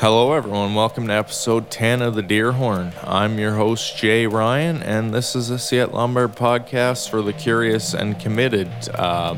[0.00, 0.74] Hello, everyone.
[0.74, 2.94] Welcome to episode 10 of The Deerhorn.
[3.06, 8.18] I'm your host, Jay Ryan, and this is a Ciat-Lonbarde podcast for the curious and
[8.18, 8.70] committed.
[8.94, 9.36] Uh,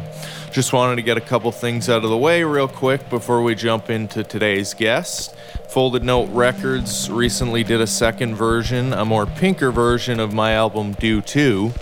[0.53, 3.57] just wanted to get a couple things out of the way real quick before we
[3.57, 5.35] jump into today's guest.
[5.69, 10.93] Folded Note Records recently did a second version, a more pinker version of my album
[10.93, 11.73] Due To.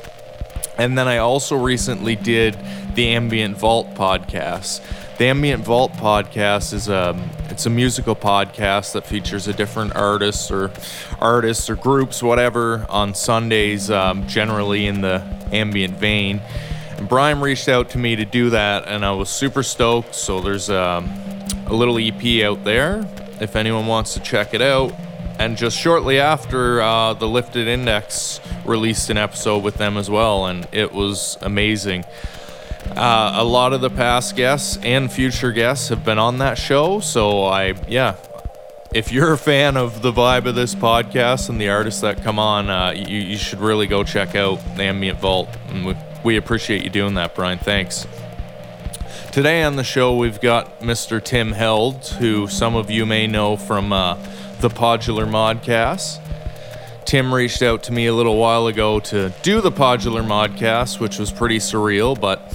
[0.79, 2.57] And then I also recently did
[2.95, 4.81] the Ambient Vault podcast.
[5.19, 7.13] The Ambient Vault podcast is a
[7.61, 10.71] it's a musical podcast that features a different artist or
[11.19, 16.41] artists or groups, whatever, on Sundays, um, generally in the ambient vein.
[16.97, 20.15] And Brian reached out to me to do that, and I was super stoked.
[20.15, 21.05] So there's a,
[21.67, 23.07] a little EP out there
[23.43, 24.95] if anyone wants to check it out.
[25.39, 30.47] And just shortly after, uh, the Lifted Index released an episode with them as well,
[30.47, 32.07] and it was amazing.
[32.97, 37.01] Uh, a lot of the past guests and future guests have been on that show.
[37.01, 38.17] So I, yeah,
[38.93, 42.39] if you're a fan of the vibe of this podcast and the artists that come
[42.39, 45.49] on, uh, you, you, should really go check out the Ambient Vault.
[45.69, 47.59] And we, we appreciate you doing that, Brian.
[47.59, 48.07] Thanks.
[49.31, 51.23] Today on the show, we've got Mr.
[51.23, 54.15] Tim Held, who some of you may know from uh,
[54.59, 56.19] the Podular Modcast.
[57.05, 61.19] Tim reached out to me a little while ago to do the Podular Modcast, which
[61.19, 62.53] was pretty surreal, but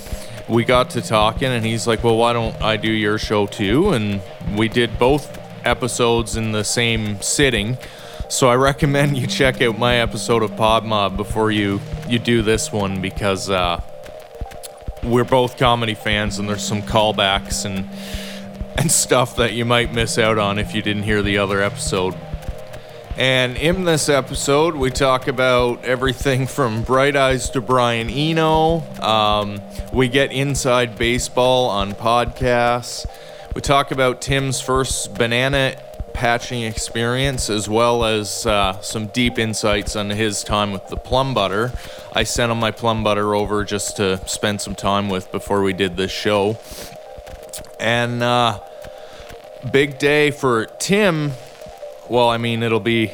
[0.47, 3.91] we got to talking and he's like, Well, why don't I do your show too?
[3.91, 4.21] And
[4.55, 7.77] we did both episodes in the same sitting.
[8.29, 12.71] So I recommend you check out my episode of PodMod before you, you do this
[12.71, 13.81] one because uh,
[15.03, 17.89] we're both comedy fans and there's some callbacks and
[18.77, 22.13] and stuff that you might miss out on if you didn't hear the other episode.
[23.17, 28.81] And in this episode, we talk about everything from Bright Eyes to Brian Eno.
[29.01, 29.61] Um,
[29.93, 33.05] we get inside baseball on podcasts.
[33.55, 35.81] We talk about Tim's first banana
[36.13, 41.73] patching experience, as well as uh, some deep insights on his time with the Plumbutter.
[42.13, 45.95] I sent him my Plumbutter over just to spend some time with before we did
[45.95, 46.57] this show.
[47.79, 48.59] And uh,
[49.71, 51.31] big day for Tim
[52.09, 53.11] well, I mean, it'll be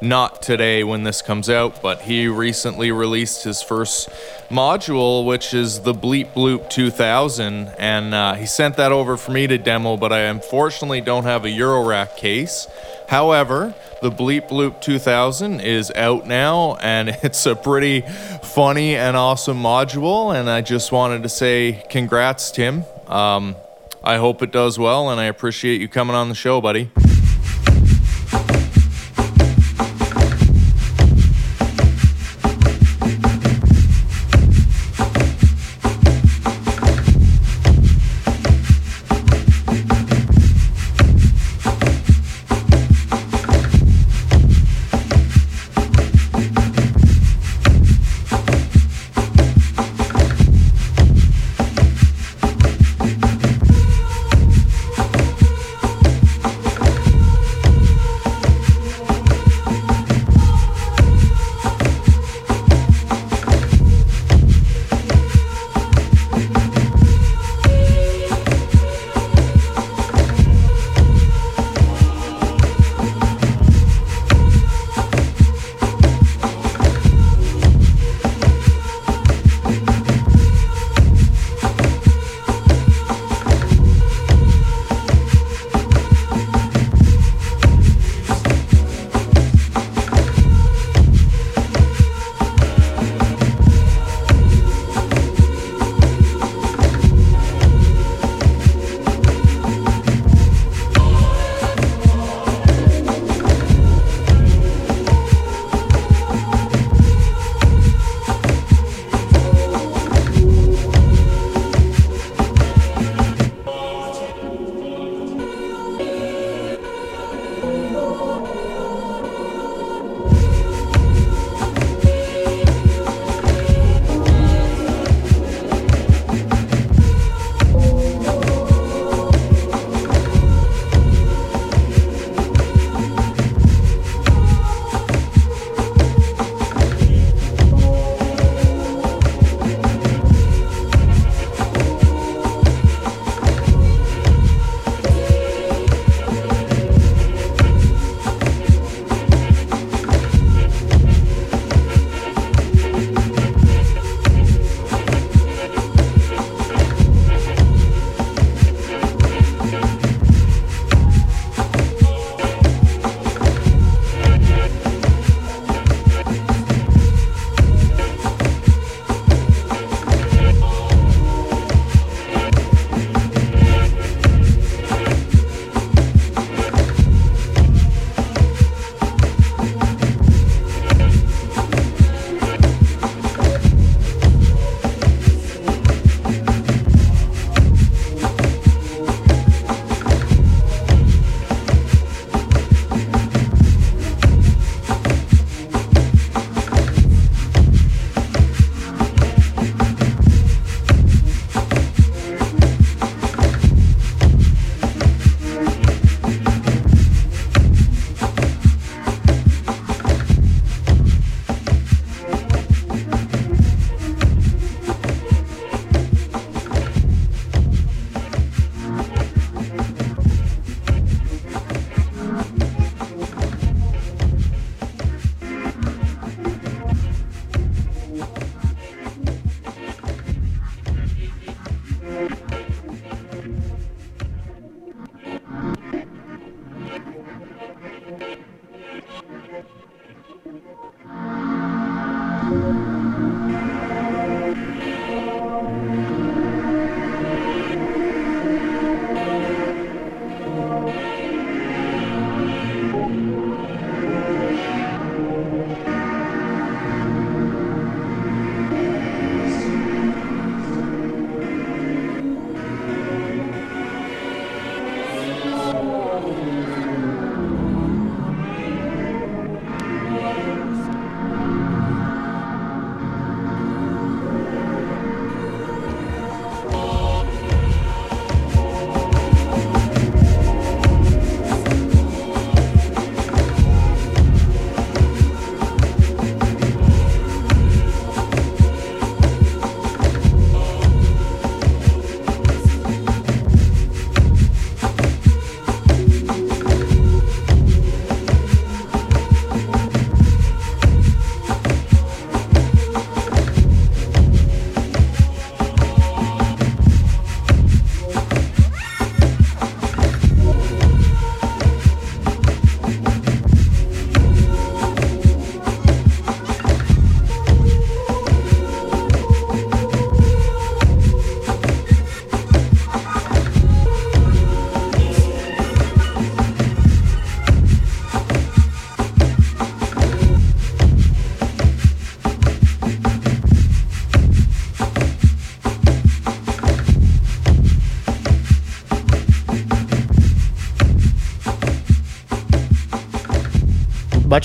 [0.00, 4.08] not today when this comes out, but he recently released his first
[4.48, 9.46] module, which is the Bleep Bloop 2000, and uh, he sent that over for me
[9.46, 12.68] to demo, but I unfortunately don't have a Eurorack case.
[13.08, 18.02] However, the Bleep Bloop 2000 is out now, and it's a pretty
[18.42, 22.84] funny and awesome module, and I just wanted to say congrats, Tim.
[23.08, 23.56] Um,
[24.04, 26.90] I hope it does well, and I appreciate you coming on the show, buddy.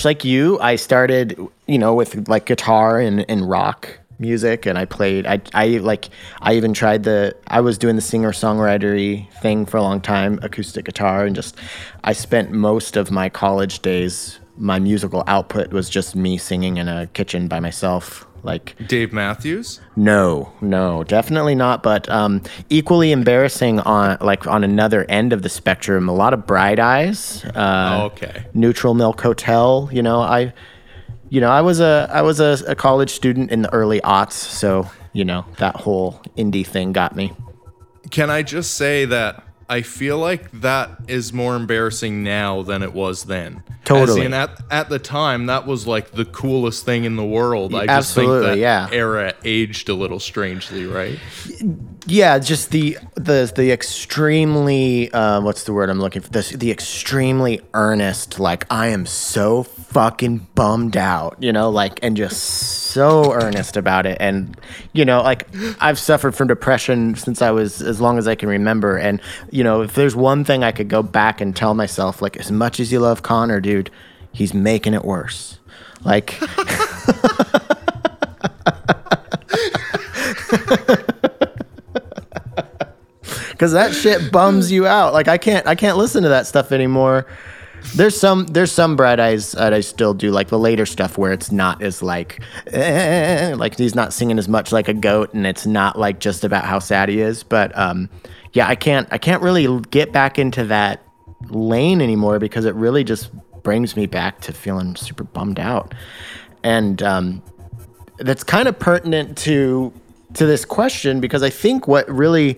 [0.04, 4.78] Much like you, I started, you know, with like guitar and, and rock music and
[4.78, 6.10] I played I I like
[6.40, 10.40] I even tried the I was doing the singer songwritery thing for a long time,
[10.42, 11.58] acoustic guitar and just
[12.04, 16.88] I spent most of my college days my musical output was just me singing in
[16.88, 19.80] a kitchen by myself like Dave Matthews?
[19.96, 21.82] No, no, definitely not.
[21.82, 26.10] But um, equally embarrassing on like on another end of the spectrum.
[26.10, 27.44] A lot of Bright Eyes.
[27.46, 28.46] Uh, oh, okay.
[28.54, 29.90] Neutral Milk Hotel.
[29.92, 30.54] You know, I,
[31.30, 34.34] you know, I was a I was a, a college student in the early aughts,
[34.34, 37.32] so you know that whole indie thing got me.
[38.12, 39.44] Can I just say that
[39.74, 43.64] I feel like that is more embarrassing now than it was then.
[43.86, 44.22] Totally.
[44.22, 47.74] As in at, at the time, that was like the coolest thing in the world.
[47.74, 48.88] I just think that yeah.
[48.92, 51.18] era aged a little strangely, right?
[52.06, 56.30] Yeah, just the the the extremely uh, what's the word I'm looking for?
[56.30, 62.18] This the extremely earnest, like I am so fucking bummed out, you know, like and
[62.18, 64.18] just so earnest about it.
[64.20, 64.60] And
[64.92, 65.48] you know, like
[65.80, 68.98] I've suffered from depression since I was as long as I can remember.
[68.98, 72.36] And you know, if there's one thing I could go back and tell myself, like
[72.36, 73.90] as much as you love Conor, dude,
[74.34, 75.58] he's making it worse.
[76.04, 76.38] Like
[83.64, 85.14] because that shit bums you out.
[85.14, 87.26] Like I can't I can't listen to that stuff anymore.
[87.96, 91.32] There's some there's some bright eyes that I still do like the later stuff where
[91.32, 95.48] it's not as like eh, like he's not singing as much like a goat and
[95.48, 97.42] it's not like just about how sad he is.
[97.44, 98.10] But um,
[98.52, 101.02] yeah, I can't I can't really get back into that
[101.48, 103.32] lane anymore because it really just
[103.64, 105.94] brings me back to feeling super bummed out.
[106.66, 107.42] And um,
[108.18, 109.94] that's kind of pertinent to
[110.34, 112.58] to this question because I think what really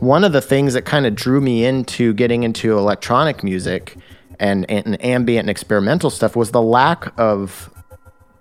[0.00, 3.96] one of the things that kind of drew me into getting into electronic music
[4.38, 7.70] and, and ambient and experimental stuff was the lack of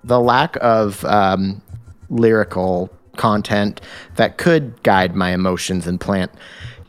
[0.04, 1.62] the lack of um,
[2.10, 3.80] lyrical content
[4.16, 6.32] that could guide my emotions and plant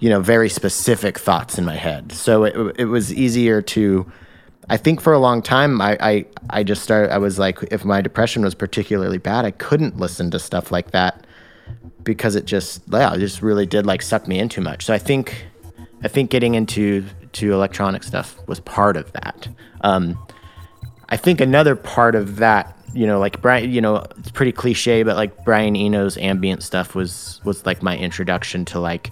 [0.00, 2.12] you know very specific thoughts in my head.
[2.12, 4.11] So it, it was easier to
[4.68, 7.85] I think for a long time, I, I, I just started, I was like, if
[7.85, 11.26] my depression was particularly bad, I couldn't listen to stuff like that
[12.02, 14.85] because it just, yeah, it just really did like suck me in too much.
[14.85, 15.47] So I think,
[16.02, 19.49] I think getting into to electronic stuff was part of that.
[19.80, 20.18] Um,
[21.09, 25.02] I think another part of that, you know, like Brian, you know, it's pretty cliche,
[25.02, 29.11] but like Brian Eno's ambient stuff was was like my introduction to like,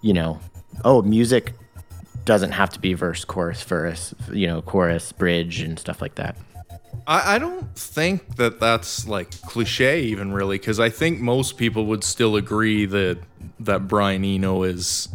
[0.00, 0.38] you know,
[0.84, 1.54] oh, music
[2.24, 6.36] doesn't have to be verse, chorus, verse, you know, chorus, bridge, and stuff like that.
[7.06, 11.86] I, I don't think that that's like cliche, even really, because I think most people
[11.86, 13.18] would still agree that
[13.60, 15.08] that Brian Eno is,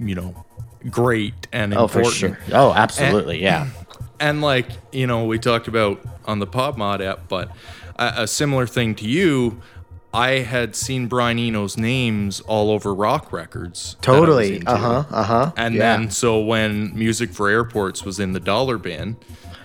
[0.00, 0.44] you know,
[0.90, 2.06] great and Oh, important.
[2.06, 2.38] for sure.
[2.52, 3.42] Oh, absolutely.
[3.42, 3.68] yeah.
[4.20, 7.50] And like you know, we talked about on the PodMod app, but
[7.98, 9.60] a, a similar thing to you.
[10.14, 13.96] I had seen Brian Eno's names all over rock records.
[14.02, 14.62] that I was Totally.
[14.64, 15.04] Uh huh.
[15.10, 15.52] Uh huh.
[15.56, 19.16] And then so when Music for Airports was in the dollar bin,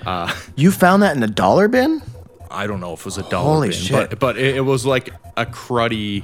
[0.06, 2.02] uh, you found that in the dollar bin?
[2.50, 4.10] I don't know if it was a dollar Holy bin, shit.
[4.12, 6.24] but but it, it was like a cruddy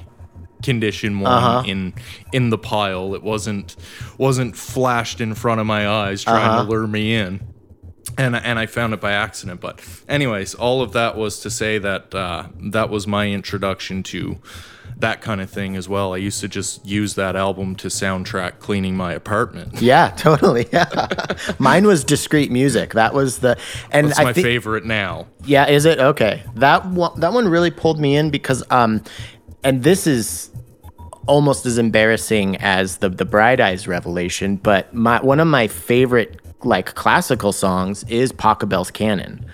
[0.64, 1.64] condition one Uh-huh.
[1.66, 1.94] in
[2.32, 3.14] in the pile.
[3.16, 3.76] It wasn't
[4.18, 6.64] wasn't flashed in front of my eyes trying Uh-huh.
[6.64, 7.42] to lure me in.
[8.18, 9.60] And and I found it by accident.
[9.60, 14.38] But anyways, all of that was to say that uh, that was my introduction to
[14.98, 16.14] that kind of thing as well.
[16.14, 19.74] I used to just use that album to soundtrack cleaning my apartment.
[19.84, 20.66] Yeah, totally.
[20.72, 21.18] Yeah.
[21.60, 22.94] Mine was Discreet Music.
[22.94, 23.58] That was the
[23.92, 25.28] and I my think favorite now.
[25.44, 26.42] Yeah, is it okay?
[26.56, 29.04] That one, that one really pulled me in because um,
[29.62, 30.52] and this is
[31.28, 36.40] almost as embarrassing as the the Bright Eyes revelation, but my one of my favorite
[36.66, 39.46] like classical songs is Pachelbel's Canon.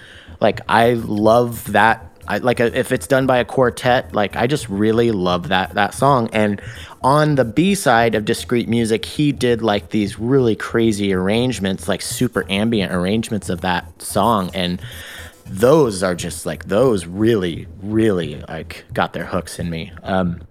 [0.41, 2.05] Like I love that.
[2.29, 5.95] I like if it's done by a quartet, like I just really love that that
[5.95, 6.29] song.
[6.31, 6.61] And
[7.01, 12.03] on the B side of Discreet Music, he did like these really crazy arrangements, like
[12.03, 14.51] super ambient arrangements of that song.
[14.53, 14.79] And
[15.45, 19.91] those are just like those really really like got their hooks in me.
[20.03, 20.41] Um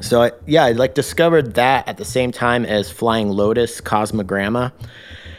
[0.00, 4.72] so I, yeah i like discovered that at the same time as flying lotus cosmogramma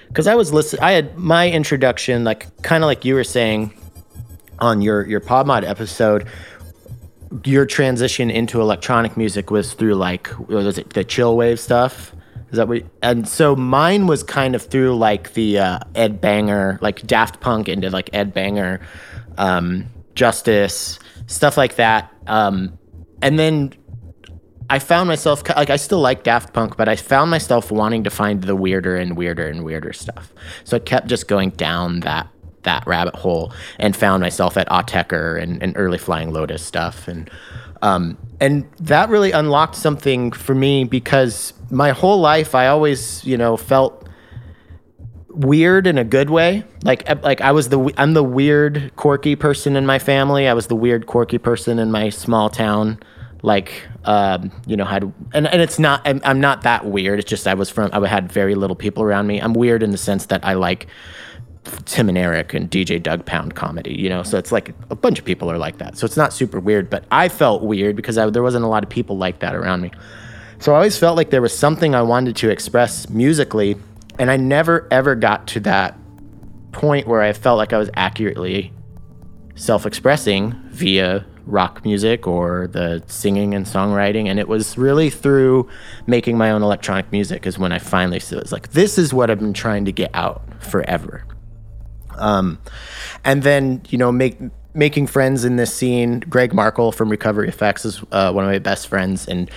[0.08, 3.74] because i was listening i had my introduction like kind of like you were saying
[4.62, 6.27] on your your podmod episode
[7.46, 12.13] your transition into electronic music was through like was it the chill wave stuff?
[12.51, 16.77] Is that what and so mine was kind of through like the uh, ed banger
[16.82, 18.82] like daft punk into like ed banger
[19.38, 22.12] um, justice stuff like that.
[22.27, 22.77] Um,
[23.22, 23.74] and then
[24.70, 28.10] i found myself like i still like daft punk but i found myself wanting to
[28.10, 30.34] find the weirder and weirder and weirder stuff.
[30.63, 32.27] So i kept just going down that
[32.63, 37.08] that rabbit hole and found myself at Autechre and, and early Flying Lotus stuff.
[37.08, 37.30] And
[37.82, 43.38] um, and that really unlocked something for me because my whole life I always, you
[43.38, 44.08] know, felt
[45.34, 46.63] weird in a good way.
[46.84, 50.48] Like like I was the I'm the weird quirky person in my family.
[50.48, 53.00] I was the weird quirky person in my small town.
[53.44, 57.20] Like um, you know had and, and it's not I'm, I'm not that weird.
[57.20, 59.39] It's just I was from I had very little people around me.
[59.39, 60.88] I'm weird in the sense that I like
[61.86, 64.24] Tim and Eric and DJ Doug Pound comedy, you know.
[64.24, 65.98] So it's like a bunch of people are like that.
[65.98, 68.84] So it's not super weird, but I felt weird because I, there wasn't a lot
[68.84, 69.91] of people like that around me.
[70.60, 73.77] So I always felt like there was something I wanted to express musically,
[74.20, 75.98] and I never ever got to that
[76.72, 78.72] point where I felt like I was accurately
[79.56, 85.68] self-expressing via rock music or the singing and songwriting and it was really through
[86.08, 89.39] making my own electronic music is when i finally was like this is what i've
[89.39, 91.25] been trying to get out forever
[92.18, 92.60] um,
[93.24, 94.38] and then you know make
[94.74, 96.22] making friends in this scene.
[96.22, 99.50] Greg Markle from Recovery Effects is uh, one of my best friends, and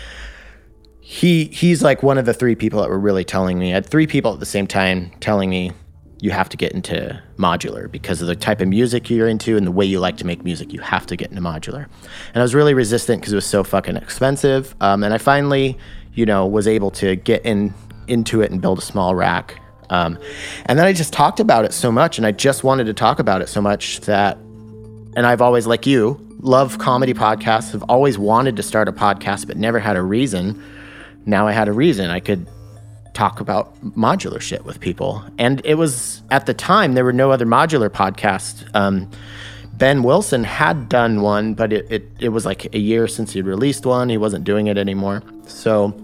[1.00, 3.70] he he's like one of the three people that were really telling me.
[3.72, 5.72] I had three people at the same time telling me
[6.20, 9.66] you have to get into modular because of the type of music you're into and
[9.66, 10.72] the way you like to make music.
[10.72, 11.86] You have to get into modular,
[12.28, 14.74] and I was really resistant because it was so fucking expensive.
[14.80, 15.78] Um, and I finally,
[16.14, 17.74] you know, was able to get in
[18.06, 20.18] into it and build a small rack um,
[20.66, 23.18] and then I just talked about it so much, and I just wanted to talk
[23.18, 24.36] about it so much that,
[25.16, 29.46] and I've always, like you, love comedy podcasts, have always wanted to start a podcast,
[29.46, 30.62] but never had a reason.
[31.26, 32.10] Now I had a reason.
[32.10, 32.46] I could
[33.14, 35.24] talk about modular shit with people.
[35.38, 38.68] And it was, at the time, there were no other modular podcasts.
[38.74, 39.08] Um,
[39.72, 43.40] ben Wilson had done one, but it, it, it was like a year since he
[43.40, 44.08] released one.
[44.08, 45.22] He wasn't doing it anymore.
[45.46, 45.94] So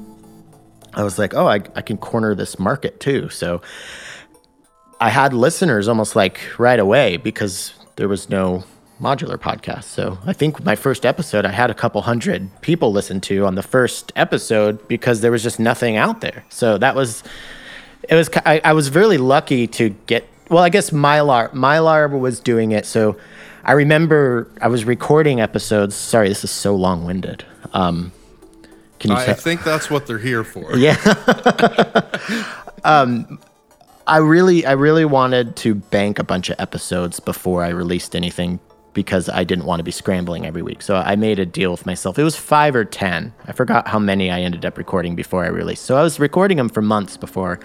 [0.94, 3.28] I was like, oh, I, I can corner this market too.
[3.28, 3.62] So
[5.00, 8.64] I had listeners almost like right away because there was no
[9.00, 9.85] modular podcast.
[9.85, 13.54] So I think my first episode, I had a couple hundred people listen to on
[13.54, 16.44] the first episode because there was just nothing out there.
[16.50, 17.23] So that was,
[18.09, 22.40] it was, I, I was really lucky to get, well, I guess Mylar, Mylar was
[22.40, 22.85] doing it.
[22.85, 23.16] So
[23.64, 25.94] I remember I was recording episodes.
[25.94, 27.44] Sorry, this is so long winded.
[27.73, 28.12] Um,
[29.00, 29.35] can you I say?
[29.35, 30.76] think that's what they're here for.
[30.76, 30.97] Yeah.
[32.85, 33.38] um,
[34.07, 38.61] I really, I really wanted to bank a bunch of episodes before I released anything
[38.92, 40.83] because I didn't want to be scrambling every week.
[40.83, 42.19] So I made a deal with myself.
[42.19, 43.33] It was five or 10.
[43.47, 45.85] I forgot how many I ended up recording before I released.
[45.85, 47.61] So I was recording them for months before.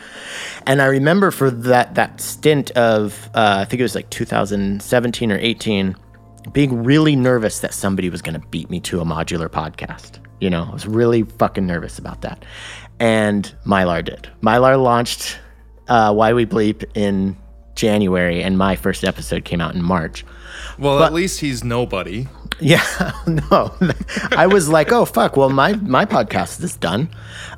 [0.68, 5.32] And I remember for that, that stint of, uh, I think it was like 2017
[5.32, 5.96] or 18,
[6.54, 10.20] being really nervous that somebody was going to beat me to a modular podcast.
[10.39, 12.44] You know, I was really fucking nervous about that.
[13.00, 14.30] And Mylar did.
[14.42, 15.39] Mylar launched
[15.88, 17.38] uh, Why We Bleep in
[17.75, 20.25] January, and my first episode came out in March.
[20.80, 22.27] Well, but, at least he's nobody.
[22.60, 22.84] Yeah,
[23.27, 23.74] no.
[24.32, 25.36] I was like, oh fuck.
[25.36, 27.10] Well, my my podcast is done,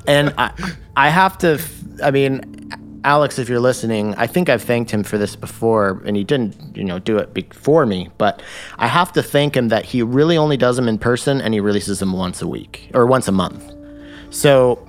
[0.06, 0.52] and I
[0.96, 1.60] I have to.
[2.02, 2.70] I mean,
[3.08, 6.76] Alex, if you're listening, I think I've thanked him for this before, and he didn't,
[6.76, 8.10] you know, do it before me.
[8.18, 8.42] But
[8.76, 11.60] I have to thank him that he really only does them in person, and he
[11.60, 13.64] releases them once a week or once a month.
[14.28, 14.86] So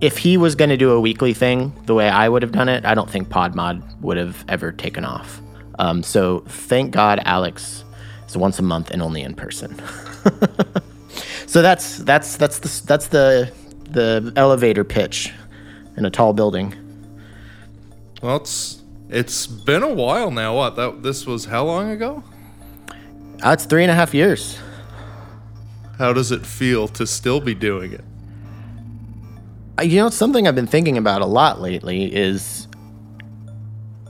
[0.00, 2.70] if he was going to do a weekly thing the way I would have done
[2.70, 5.42] it, I don't think Podmod would have ever taken off.
[5.78, 7.84] Um, so thank God, Alex
[8.26, 9.78] is once a month and only in person.
[11.46, 13.52] so that's that's that's the that's the
[13.90, 15.34] the elevator pitch
[15.98, 16.74] in a tall building.
[18.24, 20.56] Well, it's it's been a while now.
[20.56, 22.24] What that this was how long ago?
[23.44, 24.58] Uh, it's three and a half years.
[25.98, 28.04] How does it feel to still be doing it?
[29.78, 32.66] Uh, you know, something I've been thinking about a lot lately is,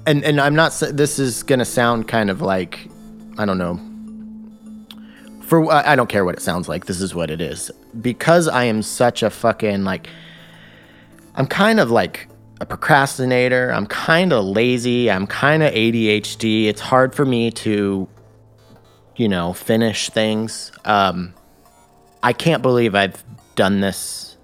[0.06, 0.80] and and I'm not.
[0.92, 2.88] This is gonna sound kind of like,
[3.36, 3.80] I don't know.
[5.42, 6.86] For I don't care what it sounds like.
[6.86, 7.68] This is what it is.
[8.00, 10.08] Because I am such a fucking like.
[11.34, 12.28] I'm kind of like
[12.60, 13.70] a procrastinator.
[13.70, 15.10] I'm kind of lazy.
[15.10, 16.66] I'm kind of ADHD.
[16.66, 18.08] It's hard for me to,
[19.16, 20.72] you know, finish things.
[20.84, 21.34] Um,
[22.22, 23.22] I can't believe I've
[23.54, 24.36] done this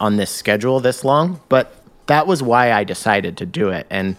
[0.00, 1.74] on this schedule this long, but
[2.06, 3.86] that was why I decided to do it.
[3.88, 4.16] And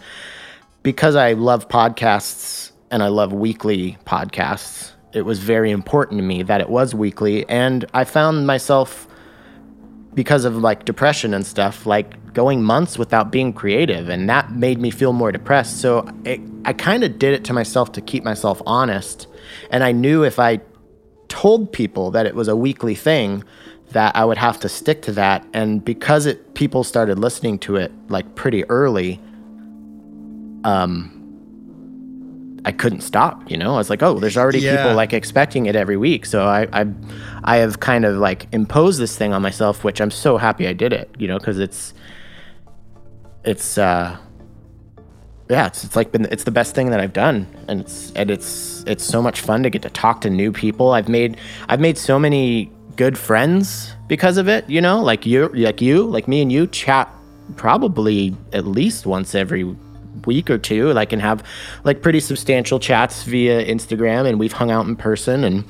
[0.82, 6.42] because I love podcasts and I love weekly podcasts, it was very important to me
[6.42, 7.48] that it was weekly.
[7.48, 9.06] And I found myself
[10.14, 14.08] because of like depression and stuff, like going months without being creative.
[14.08, 15.80] And that made me feel more depressed.
[15.80, 19.26] So it, I kind of did it to myself to keep myself honest.
[19.70, 20.60] And I knew if I
[21.28, 23.44] told people that it was a weekly thing,
[23.90, 25.46] that I would have to stick to that.
[25.52, 29.20] And because it people started listening to it like pretty early,
[30.64, 31.13] um,
[32.64, 33.50] I couldn't stop.
[33.50, 34.76] You know, I was like, oh, there's already Yeah.
[34.76, 36.24] people like expecting it every week.
[36.26, 36.86] So I, I,
[37.44, 40.72] I have kind of like imposed this thing on myself, which I'm so happy I
[40.72, 41.10] did it.
[41.18, 41.92] You know, because it's,
[43.44, 44.16] it's, uh,
[45.50, 48.30] yeah, it's, it's like been it's the best thing that I've done, and it's and
[48.30, 50.92] it's it's so much fun to get to talk to new people.
[50.92, 51.36] I've made
[51.68, 54.68] I've made so many good friends because of it.
[54.70, 57.12] You know, like you, like you, like me and you chat
[57.56, 59.64] probably at least once every
[60.26, 60.92] week or two.
[60.92, 61.44] Like and have
[61.84, 65.64] like pretty substantial chats via Instagram, and we've hung out in person, and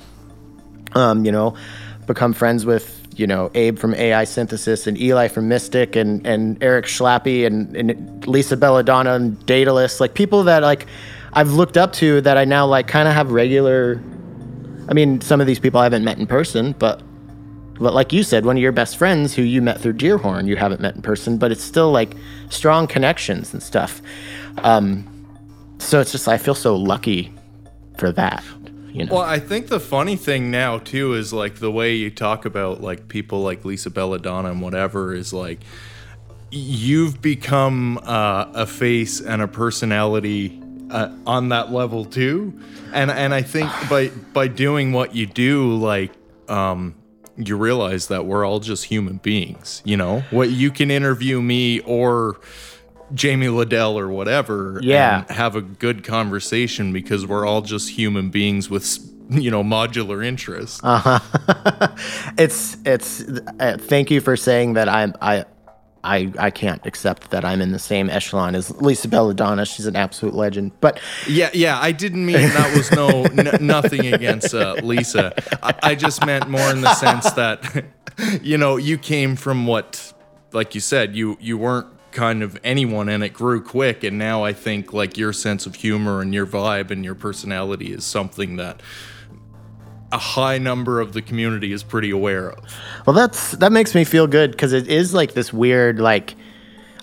[0.92, 1.56] um, you know,
[2.06, 6.62] become friends with you know Abe from AI Synthesis and Eli from Mystic and and
[6.62, 10.86] Eric Schlappy and, and Lisa Belladonna and Daedalus, like people that like
[11.32, 14.02] I've looked up to that I now like kind of have regular.
[14.88, 17.02] I mean, some of these people I haven't met in person, but
[17.78, 20.56] but like you said, one of your best friends who you met through Deerhorn, you
[20.56, 22.14] haven't met in person, but it's still like
[22.48, 24.00] strong connections and stuff.
[24.58, 25.10] Um,
[25.78, 27.32] so it's just I feel so lucky
[27.98, 28.44] for that.
[28.92, 29.14] You know.
[29.14, 32.80] Well, I think the funny thing now too is like the way you talk about
[32.80, 35.58] like people like Lisa Belladonna and whatever is like
[36.52, 42.58] you've become uh, a face and a personality uh, on that level too,
[42.92, 46.12] and and I think by by doing what you do, like
[46.48, 46.94] um,
[47.36, 49.82] you realize that we're all just human beings.
[49.84, 52.36] You know, what you can interview me or.
[53.12, 55.20] Jamie Lidell or whatever, Yeah.
[55.28, 58.98] and have a good conversation because we're all just human beings with,
[59.30, 60.80] you know, modular interests.
[60.82, 61.20] Uh-huh.
[62.38, 63.20] it's it's
[63.60, 65.44] uh, thank you for saying that I'm I
[66.04, 69.64] I I can't accept that I'm in the same echelon as Lisa Belladonna.
[69.64, 70.72] She's an absolute legend.
[70.80, 71.78] But Yeah, yeah.
[71.80, 75.34] I didn't mean that was no n- nothing against uh, Lisa.
[75.62, 77.84] I, I just meant more in the sense that,
[78.42, 80.12] you know, you came from what,
[80.52, 84.04] like you said, you you weren't kind of anyone, and it grew quick.
[84.04, 87.92] And now I think like your sense of humor and your vibe and your personality
[87.92, 88.80] is something that
[90.14, 92.64] a high number of the community is pretty aware of.
[93.06, 96.34] well, that's that makes me feel good because it is like this weird like.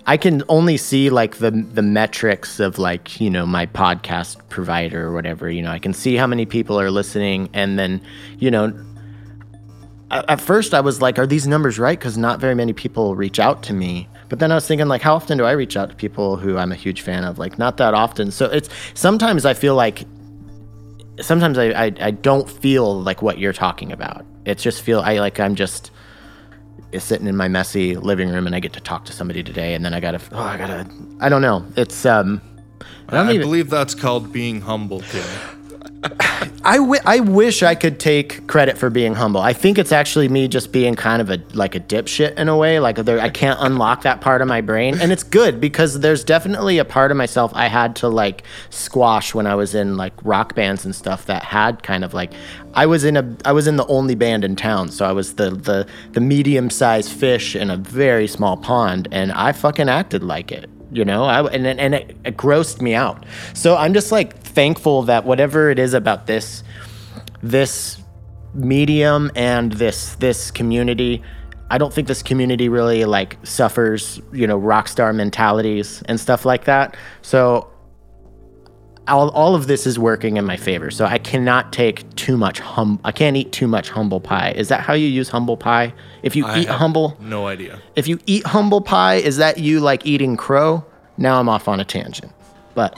[0.04, 5.06] I can only see like the the metrics of like you know my podcast provider
[5.06, 8.02] or whatever you know I can see how many people are listening and then
[8.40, 8.74] you know
[10.12, 11.98] at first I was like, are these numbers right?
[11.98, 14.08] Because not very many people reach out to me.
[14.28, 16.58] But then I was thinking, like, how often do I reach out to people who
[16.58, 17.38] I'm a huge fan of?
[17.38, 18.32] Like, not that often.
[18.32, 20.06] So it's sometimes I feel like
[21.22, 24.26] sometimes I, I, I don't feel like what you're talking about.
[24.46, 25.92] It's just feel I like I'm just
[26.98, 29.86] sitting in my messy living room and I get to talk to somebody today and
[29.86, 31.66] then I gotta oh I gotta I don't know.
[31.78, 32.42] It's um
[33.08, 35.61] I I even believe that's called being humble, Tim.
[36.64, 39.42] I, w- I wish I could take credit for being humble.
[39.42, 42.58] I think it's actually me just being kind of a like a dipshit in a
[42.58, 42.80] way.
[42.80, 46.24] Like there, I can't unlock that part of my brain, and it's good because there's
[46.24, 50.14] definitely a part of myself I had to like squash when I was in like
[50.24, 52.32] rock bands and stuff that had kind of like
[52.74, 55.36] I was in a I was in the only band in town, so I was
[55.36, 60.24] the the the medium sized fish in a very small pond, and I fucking acted
[60.24, 61.24] like it you know?
[61.24, 63.26] I, and, and it, it grossed me out.
[63.54, 66.64] So i'm just like thankful that whatever it is about this
[67.42, 68.02] this
[68.54, 71.24] medium and this this community
[71.70, 76.46] i don't think this community really like suffers you know rock star mentalities and stuff
[76.46, 76.98] like that.
[77.22, 77.72] So
[79.08, 82.60] all, all of this is working in my favor so i cannot take too much
[82.60, 85.94] hum i can't eat too much humble pie is that how you use humble pie
[86.24, 87.80] if you I eat humble No idea.
[87.96, 90.86] if you eat humble pie, is that you like eating crow?
[91.18, 92.32] Now I'm off on a tangent.
[92.76, 92.94] But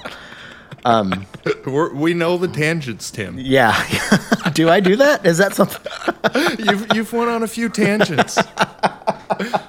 [0.83, 1.25] um,
[1.65, 3.39] We're, we know the tangents, Tim.
[3.39, 3.73] yeah.
[4.53, 5.25] do I do that?
[5.25, 5.81] Is that something?
[6.59, 8.37] You've you've went on a few tangents.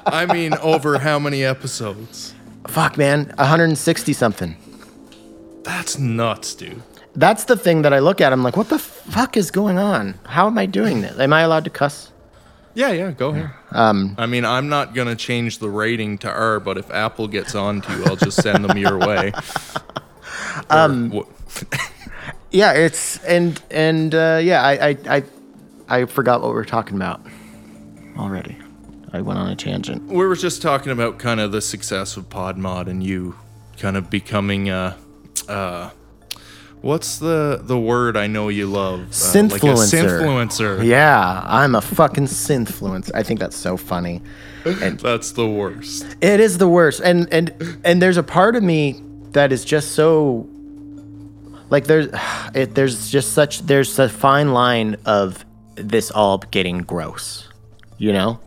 [0.07, 2.35] I mean, over how many episodes?
[2.67, 3.27] Fuck, man.
[3.37, 4.57] 160 something.
[5.65, 6.83] That's nuts, dude.
[7.17, 8.33] That's the thing that I look at.
[8.33, 10.15] I'm like, what the fuck is going on?
[10.25, 11.19] How am I doing this?
[11.19, 12.11] Am I allowed to cuss?
[12.75, 13.51] Yeah, yeah, go ahead.
[13.71, 17.55] Um, I mean, I'm not gonna change the rating to R, but if Apple gets
[17.55, 19.33] on to you, I'll just send them your way.
[20.71, 21.11] Um,
[22.51, 25.23] Yeah, it's and and uh, yeah, I, I I
[25.89, 27.21] I forgot what we were talking about
[28.17, 28.57] already.
[29.13, 30.07] I went on a tangent.
[30.07, 33.35] we were just talking about kind of the success of PodMod and you
[33.79, 34.97] kind of becoming a,
[35.49, 35.91] uh,
[36.81, 39.01] what's the the word I know you love?
[39.01, 40.21] Uh, like a Synthfluencer.
[40.21, 40.85] synthfluencer.
[40.85, 43.13] Yeah, I'm a fucking synthfluencer.
[43.15, 44.23] I think that's so funny.
[44.65, 46.17] And That's the worst.
[46.23, 49.03] It is the worst, and and and there's a part of me
[49.33, 50.49] that is just so
[51.71, 52.09] like there's
[52.55, 55.45] it, there's just such there's a fine line of
[55.77, 57.49] this all getting gross,
[57.99, 58.41] you know,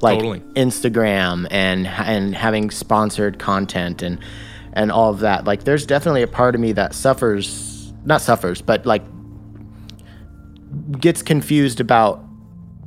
[0.00, 0.40] like Totally.
[0.54, 4.18] Instagram and and having sponsored content and
[4.76, 5.44] and all of that.
[5.44, 9.02] Like there's definitely a part of me that suffers not suffers, but like
[11.00, 12.22] gets confused about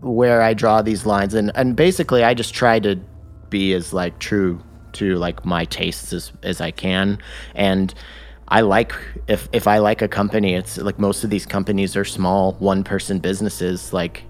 [0.02, 2.97] where I draw these lines, and and basically I just try to
[3.49, 7.17] be as like true to like my tastes as as I can,
[7.54, 7.93] and.
[8.52, 8.95] I like
[9.28, 12.84] if if I like a company, it's like most of these companies are small one
[12.84, 13.93] person businesses.
[13.93, 14.23] Like,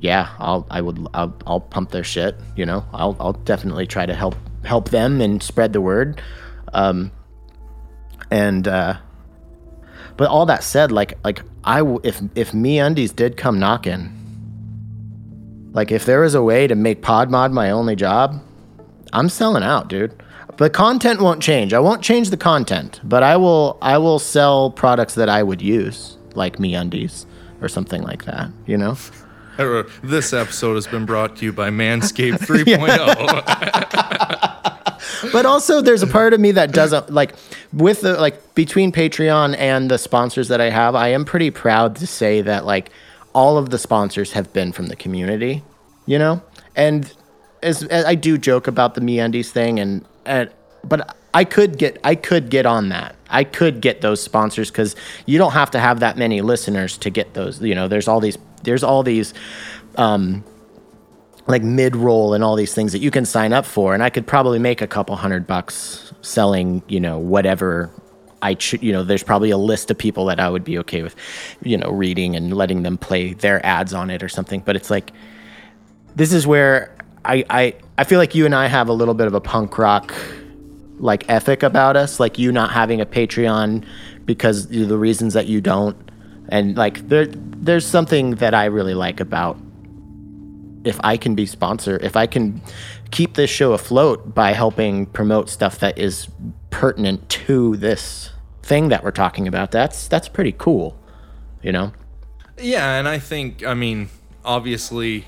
[0.00, 2.34] yeah, I'll I would I'll, I'll pump their shit.
[2.56, 6.20] You know, I'll I'll definitely try to help help them and spread the word.
[6.76, 7.10] Um,
[8.30, 8.96] and uh,
[10.16, 14.12] but all that said, like like I w- if if MeUndies did come knocking,
[15.72, 18.42] like if there was a way to make Podmod my only job,
[19.12, 20.22] I'm selling out, dude.
[20.58, 21.72] The content won't change.
[21.74, 25.62] I won't change the content, but I will I will sell products that I would
[25.62, 27.24] use, like MeUndies
[27.62, 28.50] or something like that.
[28.66, 28.96] You know.
[29.58, 32.46] Uh, This episode has been brought to you by Manscaped oh.
[32.46, 34.42] 3.0.
[35.32, 37.34] but also there's a part of me that doesn't like
[37.72, 41.96] with the like between patreon and the sponsors that i have i am pretty proud
[41.96, 42.90] to say that like
[43.32, 45.62] all of the sponsors have been from the community
[46.06, 46.42] you know?
[46.74, 47.12] And
[47.62, 50.50] as, as i do joke about the MeUndies thing and, and
[50.84, 53.16] but i could get i could get on that.
[53.28, 54.94] I could get those sponsors because
[55.26, 57.88] you don't have to have that many listeners to get those you know?
[57.88, 59.34] There's all these there's all these
[59.96, 60.44] um
[61.46, 63.94] like mid roll and all these things that you can sign up for.
[63.94, 67.90] And i could probably make a couple hundred bucks selling you know whatever
[68.42, 71.02] i ch- you know there's probably a list of people that i would be okay
[71.02, 71.14] with
[71.62, 74.60] you know reading and letting them play their ads on it or something.
[74.60, 75.12] But it's like
[76.16, 79.26] this is where i i i feel like you and i have a little bit
[79.26, 80.14] of a punk rock
[80.98, 83.84] like ethic about us like you not having a patreon
[84.26, 85.96] because the reasons that you don't.
[86.48, 89.58] And like there there's something that i really like about
[90.86, 92.62] if I can be sponsor, if I can
[93.10, 96.28] keep this show afloat by helping promote stuff that is
[96.70, 98.30] pertinent to this
[98.62, 100.98] thing that we're talking about, that's that's pretty cool,
[101.62, 101.92] you know.
[102.58, 104.08] yeah, and I think, I mean,
[104.44, 105.26] obviously,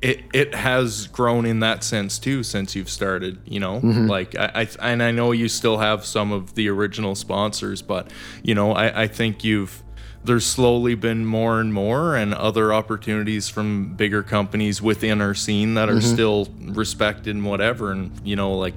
[0.00, 3.38] it it has grown in that sense too since you've started.
[3.44, 4.06] You know, mm-hmm.
[4.06, 8.10] like I, I and I know you still have some of the original sponsors, but
[8.42, 9.82] you know, I I think you've
[10.24, 15.74] there's slowly been more and more and other opportunities from bigger companies within our scene
[15.74, 16.14] that are mm-hmm.
[16.14, 18.74] still respected and whatever and you know like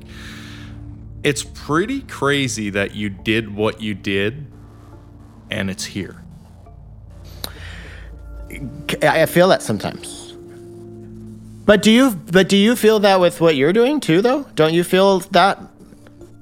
[1.23, 4.45] it's pretty crazy that you did what you did
[5.49, 6.21] and it's here
[9.01, 10.33] I I feel that sometimes.
[11.65, 14.43] But do you but do you feel that with what you're doing too though?
[14.55, 15.59] Don't you feel that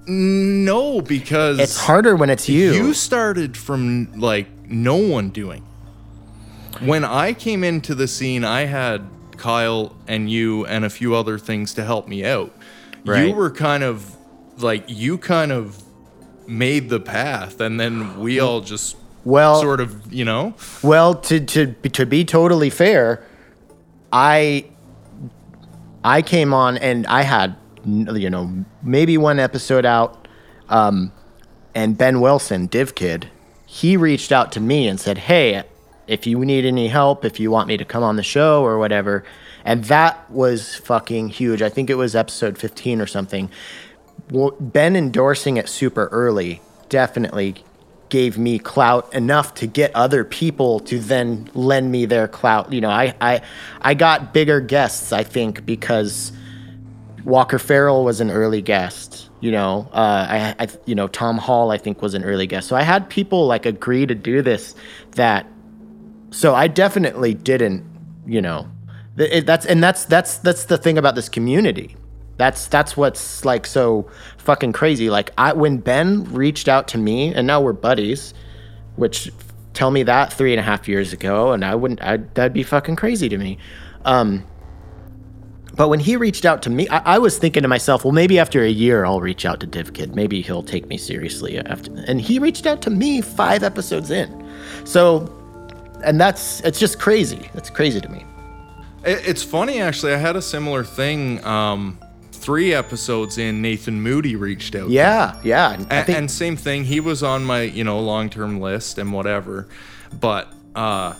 [0.07, 2.73] no because it's harder when it's you?
[2.73, 5.63] You started from like no one doing.
[6.81, 9.01] When I came into the scene, I had
[9.37, 12.53] Kyle and you and a few other things to help me out.
[13.05, 14.15] You were kind of
[14.57, 15.81] like you kind of
[16.47, 20.53] made the path and then we all just Well- sort of, you know.
[20.83, 23.23] Well, to to to be totally fair,
[24.11, 24.65] I
[26.03, 30.27] I came on and I had you know maybe one episode out,
[30.69, 31.11] um,
[31.73, 33.25] and Ben Wilson, DivKid,
[33.75, 35.63] he reached out to me and said, "Hey,
[36.07, 38.77] if you need any help, if you want me to come on the show or
[38.79, 39.25] whatever,"
[39.65, 41.61] and that was fucking huge.
[41.61, 43.49] I think it was episode fifteen or something.
[44.61, 47.65] Ben endorsing it super early definitely
[48.07, 52.71] gave me clout enough to get other people to then lend me their clout.
[52.71, 53.41] You know, I I
[53.81, 56.31] I got bigger guests, I think, because
[57.25, 59.24] Walker Farrell was an early guest.
[59.41, 62.67] You know, uh, I, I you know Tom Hall I think was an early guest.
[62.67, 64.75] So I had people like agree to do this
[65.11, 65.45] that.
[66.31, 67.83] So I definitely didn't.
[68.25, 68.67] You know,
[69.17, 71.95] it, that's and that's that's that's the thing about this community.
[72.37, 75.09] That's that's what's like so fucking crazy.
[75.09, 78.33] Like I when Ben reached out to me, and now we're buddies,
[78.95, 79.31] which
[79.73, 82.01] tell me that three and a half years ago, and I wouldn't.
[82.01, 83.57] I, that'd be fucking crazy to me.
[84.03, 84.45] Um,
[85.75, 88.39] but when he reached out to me, I, I was thinking to myself, well, maybe
[88.39, 90.15] after a year I'll reach out to DivKid.
[90.15, 91.91] Maybe he'll take me seriously after.
[92.07, 94.49] And he reached out to me five episodes in.
[94.85, 95.31] So,
[96.03, 97.49] and that's it's just crazy.
[97.53, 98.25] It's crazy to me.
[99.03, 100.13] It, it's funny actually.
[100.13, 101.99] I had a similar thing um
[102.31, 104.89] 3 episodes in Nathan Moody reached out.
[104.89, 105.73] Yeah, yeah.
[105.73, 109.67] And, think and same thing he was on my you know long-term list and whatever
[110.19, 111.15] but uh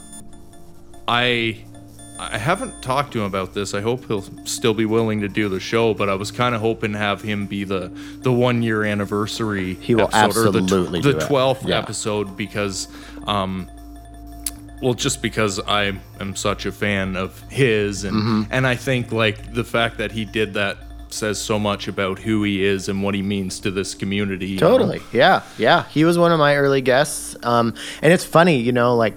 [1.08, 1.66] i
[2.20, 5.50] i haven't talked to him about this i hope he'll still be willing to do
[5.50, 8.62] the show but i was kind of hoping to have him be the the one
[8.64, 11.80] year anniversary He will episode, or the, absolutely the 12th Yeah.
[11.80, 12.88] episode because
[13.28, 13.70] um
[14.82, 18.42] well just because i am such a fan of his and Mm-hmm.
[18.52, 20.78] and i think like the fact that he did that
[21.10, 24.48] says so much about who he is and what he means to this community.
[24.48, 24.72] you know?
[24.72, 25.02] Totally.
[25.14, 25.44] Yeah.
[25.58, 25.86] Yeah.
[25.86, 27.38] He was one of my early guests.
[27.42, 29.16] Um, and it's funny, you know, like,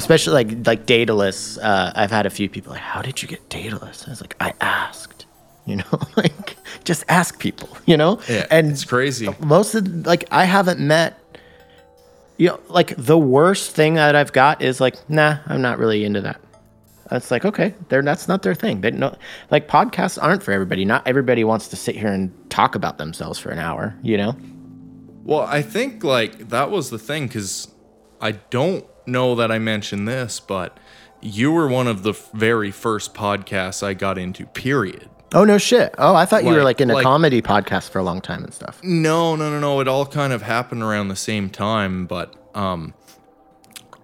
[0.00, 1.58] especially like like Daedalus.
[1.58, 4.36] Uh, I've had a few people like, "How did you get Daedalus?" I was like,
[4.40, 5.26] "I asked."
[5.66, 7.68] You know, like just ask people.
[7.86, 9.28] You know, Yeah, and it's crazy.
[9.40, 11.16] most of like I haven't met.
[12.38, 16.04] You know, like the worst thing that I've got is like, nah, I'm not really
[16.06, 16.40] into that.
[17.10, 18.80] That's like okay, they're that's not their thing.
[18.80, 19.14] They know,
[19.50, 20.84] like podcasts aren't for everybody.
[20.84, 23.94] Not everybody wants to sit here and talk about themselves for an hour.
[24.02, 24.36] You know.
[25.24, 27.68] Well, I think like that was the thing because
[28.20, 30.76] I don't know that I mentioned this, but
[31.20, 34.46] you were one of the f- very first podcasts I got into.
[34.46, 35.08] Period.
[35.34, 35.94] Oh no shit.
[35.98, 38.20] Oh, I thought you were Like- like in a like- comedy podcast for a long
[38.20, 38.80] time and stuff.
[38.82, 39.80] No, no, no, no.
[39.80, 42.94] It all kind of happened around the same time, but um,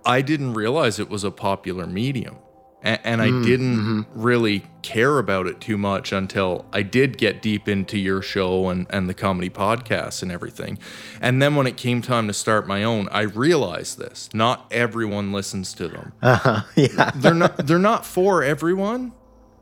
[0.05, 2.37] I didn't realize it was a popular medium.
[2.87, 4.23] A- And I mm, didn't mm-hmm.
[4.23, 8.87] really care about it too much until I did get deep into your show and,
[8.91, 10.79] and the comedy podcasts and everything.
[11.21, 14.29] And then when it came time to start my own, I realized this.
[14.33, 16.13] Not everyone listens to them.
[16.23, 17.11] yeah.
[17.17, 19.13] they're not they're not for everyone,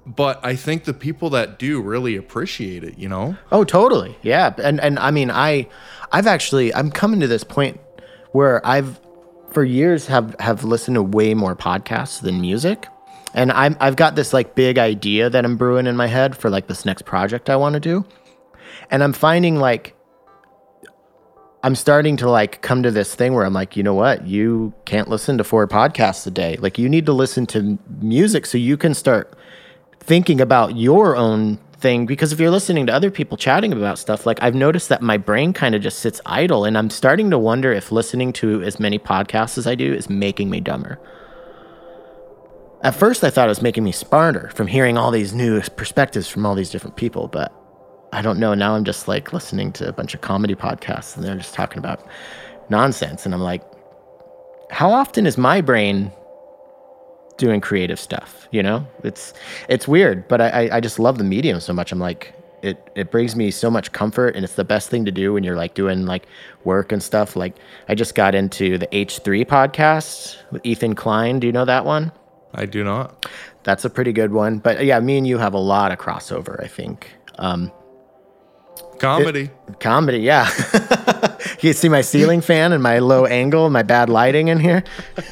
[0.07, 3.37] but I think the people that do really appreciate it, you know?
[3.51, 4.19] Oh, totally.
[4.23, 4.55] Yeah.
[4.59, 5.69] And and I mean, I
[6.13, 7.81] I've actually I'm coming to this point
[8.33, 9.01] where I've
[9.53, 12.89] for years have have listened to way more podcasts than music.
[13.35, 16.49] And I'm I've got this like big idea that I'm brewing in my head for
[16.49, 18.07] like this next project I want to do.
[18.91, 19.97] And I'm finding like
[21.65, 24.27] I'm starting to like come to this thing where I'm like, you know what?
[24.27, 26.57] You can't listen to four podcasts a day.
[26.57, 29.37] Like you need to listen to music so you can start
[29.99, 34.27] thinking about your own thing because if you're listening to other people chatting about stuff
[34.27, 37.39] like I've noticed that my brain kind of just sits idle and I'm starting to
[37.39, 40.99] wonder if listening to as many podcasts as I do is making me dumber.
[42.85, 46.29] At first I thought it was making me smarter from hearing all these new perspectives
[46.29, 47.51] from all these different people, but
[48.13, 48.53] I don't know.
[48.53, 51.79] Now I'm just like listening to a bunch of comedy podcasts and they're just talking
[51.79, 52.07] about
[52.69, 53.63] nonsense and I'm like
[54.71, 56.13] how often is my brain
[57.39, 58.87] doing creative stuff you know?
[59.03, 59.33] It's
[59.71, 61.91] it's weird but I, I just love the medium so much.
[61.91, 65.11] I'm like it it brings me so much comfort and it's the best thing to
[65.11, 66.27] do when you're like doing like
[66.65, 67.35] work and stuff.
[67.35, 67.57] Like
[67.89, 71.41] i just got into the h3 podcast with ethan klein.
[71.41, 72.13] Do you know that one
[72.55, 73.27] I do not.
[73.65, 76.63] that's a pretty good one but yeah me and you have a lot of crossover
[76.63, 77.71] i think um
[78.99, 79.51] Comedy.
[79.81, 80.49] comedy yeah
[81.61, 84.85] you see my ceiling fan and my low angle and my bad lighting in here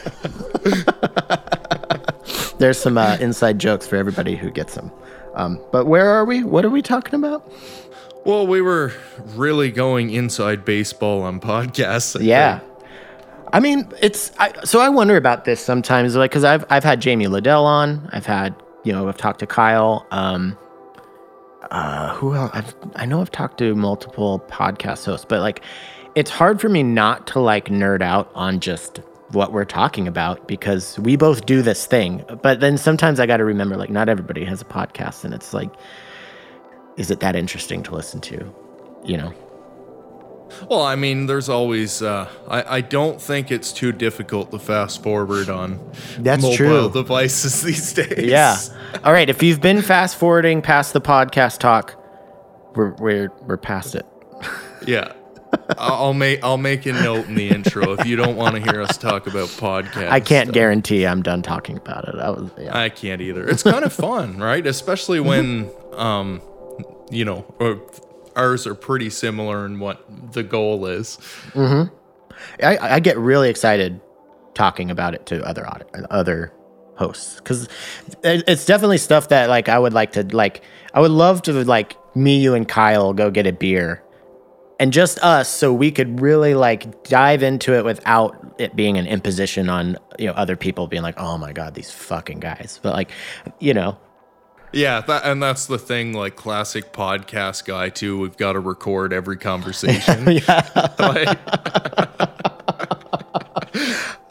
[2.59, 4.91] there's some uh, inside jokes for everybody who gets them
[5.35, 7.51] um, but where are we what are we talking about
[8.25, 8.93] well, we were
[9.35, 12.21] really going inside baseball on podcasts.
[12.21, 12.72] I yeah think.
[13.53, 17.01] I mean it's I, so i wonder about this sometimes like because I've, I've had
[17.01, 18.09] Jamie Lidell on.
[18.13, 20.07] I've had you know i've talked to kyle.
[20.11, 20.57] Um
[21.71, 25.63] uh who else I've, i know i've talked to multiple podcast hosts but like
[26.15, 30.47] it's hard for me not to like nerd out on just what we're talking about
[30.47, 32.23] because we both do this thing.
[32.43, 35.55] But then sometimes i got to remember like not everybody has a podcast and it's
[35.55, 35.71] like
[36.97, 38.55] is it that interesting to listen to
[39.05, 39.33] you know
[40.69, 42.03] Well, I mean, there's always.
[42.03, 45.79] Uh, I I don't think it's too difficult to fast forward on
[46.19, 46.91] That's mobile true.
[46.91, 48.25] devices these days.
[48.25, 48.57] Yeah.
[49.05, 49.29] All right.
[49.29, 51.95] If you've been fast forwarding past the podcast talk,
[52.75, 54.07] we're we're we're past it.
[54.87, 55.13] Yeah.
[55.79, 58.61] I'll I'll make I'll make a note in the intro if you don't want to
[58.63, 60.09] hear us talk about podcasts.
[60.11, 62.17] I can't guarantee I'm done talking about it.
[62.17, 62.77] I was yeah.
[62.77, 63.47] I can't either.
[63.47, 64.67] It's kind of fun, right?
[64.67, 66.41] Especially when, um,
[67.11, 67.81] you know, or
[68.37, 71.19] ours are pretty similar in what the goal is.
[71.53, 71.95] Mm-hmm.
[72.63, 74.01] I, I get really excited
[74.55, 76.53] talking about it to other aud- other
[76.97, 77.69] hosts because
[78.23, 80.63] it's definitely stuff that like I would like to like.
[80.95, 84.03] I would love to like me, you, and Kyle go get a beer,
[84.79, 89.07] and just us, so we could really like dive into it without it being an
[89.07, 92.81] imposition on you know other people being like, oh my god, these fucking guys.
[92.83, 93.11] But like,
[93.59, 93.99] you know,
[94.73, 96.13] Yeah, that, and that's the thing.
[96.13, 98.19] Like classic podcast guy too.
[98.19, 100.31] We've got to record every conversation.
[100.47, 100.69] yeah.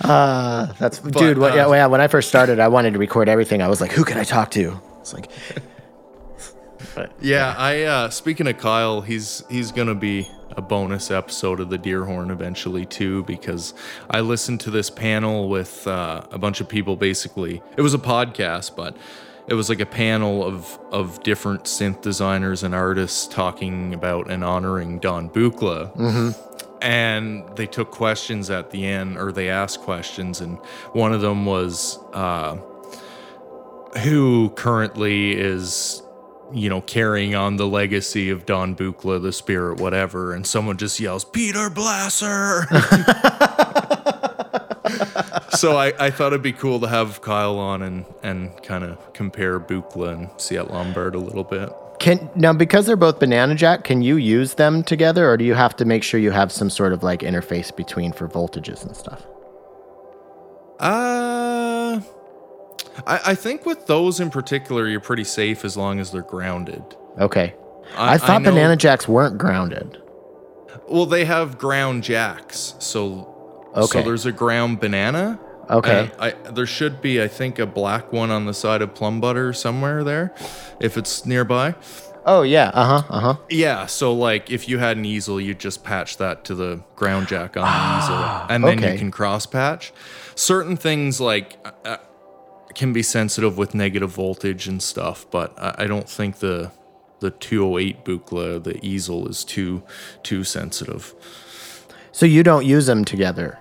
[0.79, 1.37] That's dude.
[1.37, 3.61] What, yeah, uh, yeah, when I first started, I wanted to record everything.
[3.61, 4.81] I was like, who can I talk to?
[4.99, 5.29] It's like,
[6.95, 10.27] but Yeah, I uh speaking of Kyle, he's he's gonna be
[10.57, 13.73] a bonus episode of the Deerhorn eventually too, because
[14.09, 17.61] I listened to this panel with uh, a bunch of people basically.
[17.77, 18.97] It was a podcast, but
[19.51, 24.45] it was like a panel of of different synth designers and artists talking about and
[24.45, 25.91] honoring Don Buchla.
[26.81, 30.57] And they took questions at the end, or they asked questions, and
[30.93, 32.55] one of them was uh,
[34.03, 36.01] who currently is
[36.53, 40.99] you know, carrying on the legacy of Don Buchla, the spirit, whatever, and someone just
[40.99, 42.67] yells, Peter Blasser.
[45.49, 49.13] so I, I thought it'd be cool to have Kyle on and, and kind of
[49.13, 51.69] compare Buchla and Ciat-Lonbarde a little bit.
[51.99, 55.53] Can now because they're both banana jack, can you use them together, or do you
[55.53, 58.95] have to make sure you have some sort of like interface between for voltages and
[58.95, 59.25] stuff?
[60.79, 62.01] Uh,
[63.05, 66.83] I, I think with those in particular, you're pretty safe as long as they're grounded.
[67.19, 67.53] Okay.
[67.95, 70.01] I- I, I thought know- banana jacks weren't grounded.
[70.87, 73.30] Well, they have ground jacks, so
[73.85, 75.39] so there's a ground banana.
[75.69, 76.11] Okay.
[76.11, 79.55] and I there should be, I think, a black one on the side of Plumbutter
[79.55, 80.33] somewhere there,
[80.79, 81.75] if it's nearby.
[82.25, 82.71] Oh yeah.
[82.73, 83.07] Uh huh.
[83.09, 83.35] Uh huh.
[83.49, 87.27] Yeah, so like if you had an easel, you'd just patch that to the ground
[87.27, 88.93] jack on the easel, and then okay.
[88.93, 89.91] you can cross patch.
[90.35, 91.97] Certain things like uh, uh,
[92.75, 96.71] can be sensitive with negative voltage and stuff, but I, I don't think the
[97.21, 99.83] the 208 Buchla, the easel, is too
[100.21, 101.15] too sensitive.
[102.11, 103.57] So you don't use them together?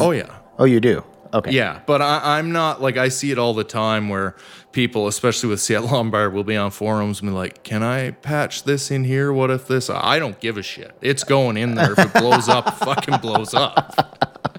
[0.00, 0.38] Oh yeah.
[0.58, 1.04] Oh, you do.
[1.34, 1.50] Okay.
[1.52, 4.36] Yeah, but I, I'm not like I see it all the time where
[4.72, 8.64] people, especially with Seattle Lombard, will be on forums and be like, "Can I patch
[8.64, 9.32] this in here?
[9.32, 10.94] What if this?" I don't give a shit.
[11.00, 11.92] It's going in there.
[11.92, 13.96] If it blows up, it fucking blows up.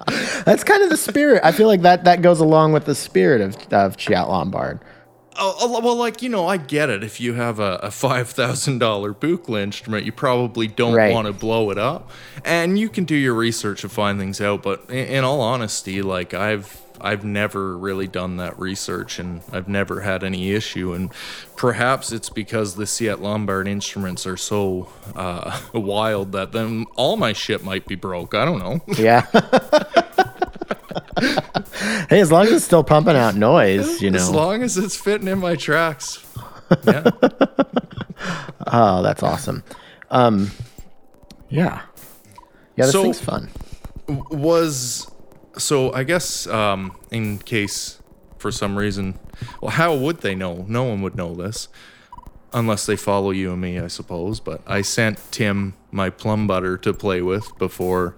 [0.46, 1.42] That's kind of the spirit.
[1.44, 4.80] I feel like that that goes along with the spirit of of Ciat-Lonbarde.
[5.36, 7.04] Oh, well, like you know, I get it.
[7.04, 11.14] If you have a, a five thousand dollar Buchla instrument, you probably don't Right.
[11.14, 12.12] want to blow it up,
[12.46, 14.62] and you can do your research to find things out.
[14.64, 19.68] But in, in all honesty, like I've I've never really done that research, and I've
[19.68, 20.94] never had any issue.
[20.94, 21.12] And
[21.58, 27.64] perhaps it's because the Ciat-Lonbarde instruments are so uh, wild that then all my shit
[27.64, 28.34] might be broke.
[28.36, 28.82] I don't know.
[28.98, 29.26] Yeah.
[32.14, 34.18] hey, as long as it's still pumping out noise, you know.
[34.20, 36.26] as long as it's fitting in my tracks.
[36.86, 37.10] Yeah.
[38.68, 39.64] Oh, that's awesome.
[40.10, 40.52] Um,
[41.50, 41.82] yeah.
[42.76, 43.50] Yeah, this So- thing's fun.
[44.08, 45.12] was
[45.58, 48.00] so I guess um, in case
[48.38, 49.20] for some reason,
[49.62, 50.66] well, how would they know?
[50.68, 51.68] No one would know this
[52.54, 54.40] unless they follow you and me, I suppose.
[54.40, 58.16] But I sent Tim my Plumbutter to play with before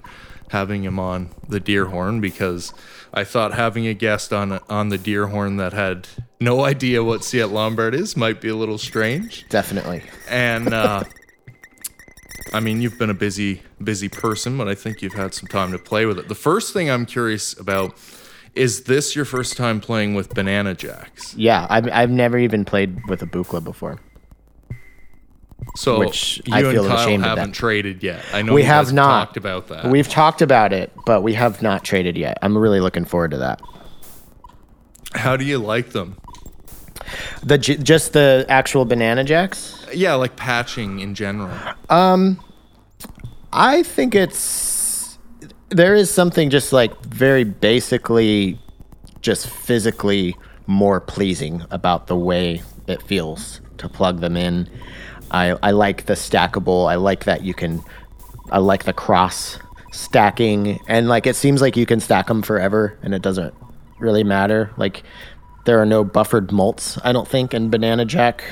[0.50, 2.72] having him on the deer horn because
[3.16, 6.08] I thought having a guest on on the deer horn that had
[6.42, 9.48] no idea what Ciat-Lonbarde is might be a little strange.
[9.50, 10.04] Definitely.
[10.30, 11.04] And uh,
[12.54, 15.72] I mean, you've been a busy, busy person, but I think you've had some time
[15.72, 16.28] to play with it.
[16.28, 17.98] The first thing I'm curious about
[18.54, 21.36] is this your first time playing with banana jacks?
[21.36, 24.00] Yeah, I've, I've never even played with a Buchla before.
[25.76, 27.56] So Which you I and Kyle ashamed haven't that.
[27.56, 28.24] traded yet.
[28.34, 29.26] I know We have not.
[29.26, 29.86] talked about that.
[29.88, 32.38] We've talked about it, but we have not traded yet.
[32.42, 33.62] I'm really looking forward to that.
[35.14, 36.18] How do you like them?
[37.44, 39.86] The just the actual banana jacks.
[39.94, 41.52] Yeah, like patching in general.
[41.90, 42.42] Um,
[43.54, 45.18] I think it's
[45.70, 48.60] there is something just like very basically
[49.22, 50.36] just physically
[50.68, 54.70] more pleasing about the way it feels to plug them in.
[55.36, 56.90] I I like the stackable.
[56.90, 57.82] I like that you can
[58.52, 59.60] I like the cross
[59.92, 63.54] stacking and like it seems like you can stack them forever and it doesn't
[64.00, 64.72] really matter.
[64.78, 65.04] Like
[65.66, 68.44] there are no buffered mults, I don't think in banana jack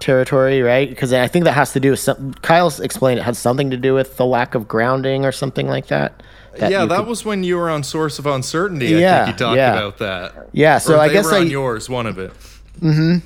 [0.00, 0.88] territory, right?
[0.88, 2.34] Because I think that has to do with some.
[2.42, 5.86] Kyle's explained it has something to do with the lack of grounding or something like
[5.86, 6.22] that.
[6.58, 8.94] yeah, that could- was when you were on Source of Uncertainty.
[8.96, 9.72] I Yeah, think you talked yeah.
[9.72, 10.48] about that.
[10.52, 12.32] Yeah, so Or I guess were I on yours, one of it.
[12.80, 13.18] Mm-hmm.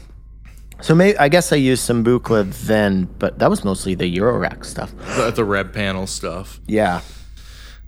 [0.82, 4.64] So maybe I guess I used some Buchla then, but that was mostly the Eurorack
[4.64, 4.94] stuff.
[5.16, 6.60] The, the red panel stuff.
[6.66, 7.02] Yeah,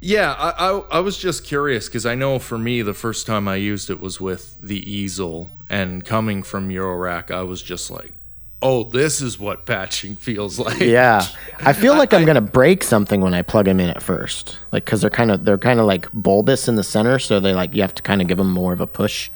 [0.05, 3.47] Yeah, I, I, I was just curious because I know for me, the first time
[3.47, 5.51] I used it was with the easel.
[5.71, 8.13] And coming from Eurorack, I was just like,
[8.61, 10.81] oh, this is what patching feels like.
[10.81, 11.25] yeah.
[11.61, 14.85] I feel like I'm gonna break something when I plug them in at first, like
[14.85, 17.73] because they're kind of they're kind of like bulbous in the center, so they like
[17.73, 19.31] you have to kind of give them more of a push.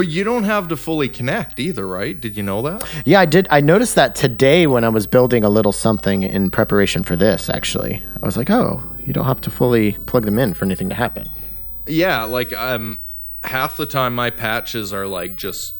[0.00, 2.18] But you don't have to fully connect either, right?
[2.18, 2.88] Did you know that?
[3.04, 3.46] Yeah, I did.
[3.50, 7.50] I noticed that today when I was building a little something in preparation for this.
[7.50, 10.88] Actually, I was like, oh, you don't have to fully plug them in for anything
[10.88, 11.28] to happen.
[11.86, 13.00] Yeah, like um,
[13.44, 15.74] half the time my patches are like just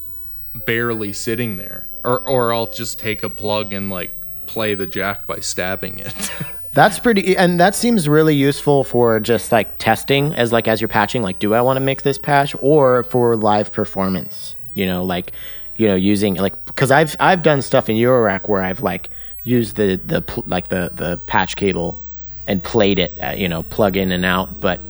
[0.66, 1.88] barely sitting there.
[2.04, 4.10] Or, or I'll just take a plug and like
[4.44, 6.30] play the jack by stabbing it.
[6.72, 10.88] That's pretty, and that seems really useful for just like testing as like as you're
[10.88, 11.20] patching.
[11.20, 14.56] Like, do I want to make this patch or for live performance?
[14.74, 15.32] You know, like,
[15.76, 19.10] you know, using like because I've I've done stuff in Eurorack where I've like
[19.42, 22.00] used the the like the the patch cable
[22.46, 24.60] and played it, uh, you know, plug in and out.
[24.60, 24.80] But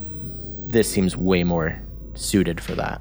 [0.70, 1.80] this seems way more
[2.14, 3.00] suited for that.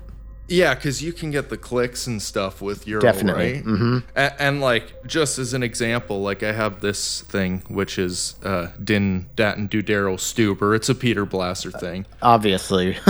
[0.49, 3.53] Yeah, because you can get the clicks and stuff with your Definitely.
[3.53, 3.63] right?
[3.63, 3.97] Mm-hmm.
[4.15, 8.67] And, and like, just as an example, like I have this thing, which is uh,
[8.83, 10.75] Din Datten Dudero Stuber.
[10.75, 12.05] It's a Peter Blasser thing.
[12.21, 12.97] Obviously.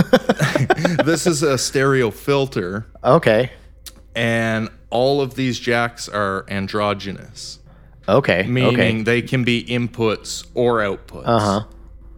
[1.04, 3.50] this is a stereo filter, okay.
[4.14, 7.58] and all of these jacks are androgynous,
[8.08, 8.42] Okay.
[8.48, 9.02] meaning okay.
[9.02, 11.22] they can be inputs or outputs.
[11.26, 11.64] Uh huh.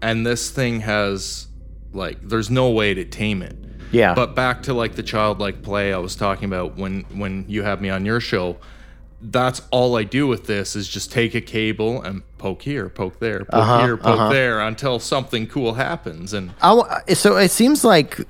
[0.01, 1.47] And this thing has,
[1.93, 3.57] like, there's no way to tame it.
[3.93, 4.15] Yeah.
[4.15, 7.81] But back to like the childlike play I was talking about when when you had
[7.81, 8.57] me on your show.
[9.25, 13.21] That's all I do with this is just take a cable and poke here, poke
[13.21, 16.33] there, poke Uh-huh, here, poke there until something cool happens.
[16.33, 18.21] And I so it seems like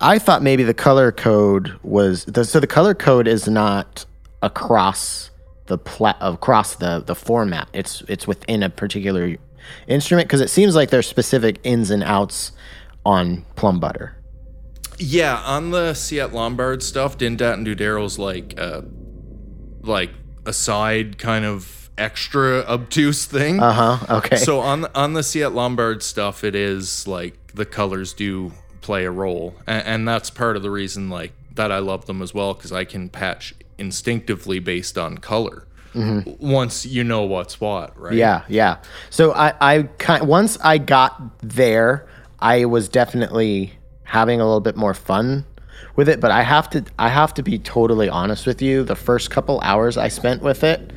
[0.00, 4.06] I thought maybe the color code was the, so the color code is not
[4.42, 5.30] across
[5.66, 7.68] the pla- across the the format.
[7.72, 9.36] It's it's within a particular
[9.86, 12.52] instrument because it seems like there's specific ins and outs
[13.06, 14.12] on Plumbutter.
[14.98, 18.82] Yeah, on the Ciat-Lonbarde stuff, Dindat and Dudero's like uh
[19.82, 20.10] like
[20.46, 23.60] a side kind of extra obtuse thing.
[23.60, 24.16] Uh huh.
[24.18, 24.36] Okay.
[24.36, 29.10] So on the, on the Ciat-Lonbarde stuff, it is like the colors do play a
[29.10, 32.54] role, and, and that's part of the reason like that I love them as well
[32.54, 35.66] because I can patch instinctively based on color.
[35.94, 38.14] Once you know what's what, right?
[38.14, 38.78] Yeah, yeah.
[39.10, 42.08] So I, I kind once I got there,
[42.40, 43.74] I was definitely
[44.04, 45.44] having a little bit more fun
[45.96, 46.20] with it.
[46.20, 48.84] But I have to, I have to be totally honest with you.
[48.84, 50.92] The first couple hours I spent with it,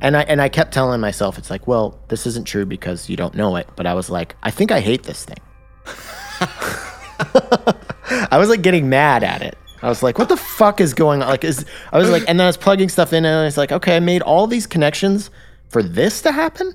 [0.00, 3.16] and I and I kept telling myself, it's like, well, this isn't true because you
[3.16, 3.68] don't know it.
[3.76, 5.38] But I was like, I think I hate this thing.
[8.30, 9.56] I was like getting mad at it.
[9.82, 11.28] I was like, what the fuck is going on?
[11.28, 13.56] Like, is I was like, and then I was plugging stuff in, and I was
[13.56, 15.30] like, okay, I made all these connections
[15.68, 16.74] for this to happen.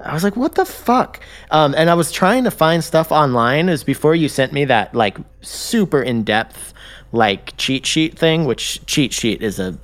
[0.00, 1.20] I was like, what the fuck?
[1.50, 3.68] Um, and I was trying to find stuff online.
[3.68, 6.72] It was before you sent me that like super in depth
[7.12, 9.76] like cheat sheet thing, which cheat sheet is a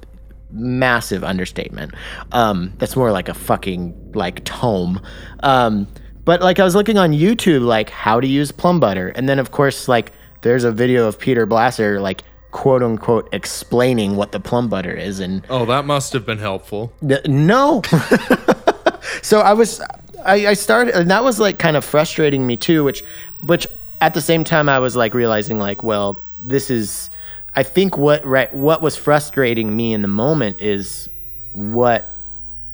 [0.50, 1.94] massive understatement.
[2.32, 5.00] Um, that's more like a fucking like tome.
[5.42, 5.88] Um,
[6.24, 9.50] but like I was looking on YouTube, like how to use Plumbutter, and then of
[9.50, 10.12] course like
[10.42, 15.44] there's a video of Peter Blasser like quote unquote explaining what the Plumbutter is, and
[15.50, 16.92] Oh, that must have been helpful.
[17.02, 17.82] N- No.
[19.22, 19.80] so I was,
[20.24, 22.84] I, I started, and that was like kind of frustrating me too.
[22.84, 23.02] Which,
[23.42, 23.66] which
[24.00, 27.10] at the same time I was like realizing like, well, this is,
[27.54, 31.08] I think what right, what was frustrating me in the moment is
[31.52, 32.14] what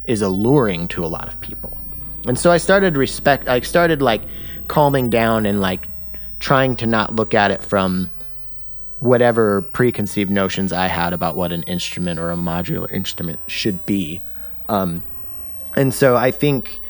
[0.04, 1.76] is alluring to a lot of people,
[2.26, 3.48] and so I started respect.
[3.48, 4.22] I started like
[4.68, 5.88] calming down and like
[6.38, 8.10] trying to not look at it from
[9.00, 14.20] whatever preconceived notions I had about what an instrument or a modular instrument should be.
[14.68, 15.02] Um,
[15.74, 16.80] and so I think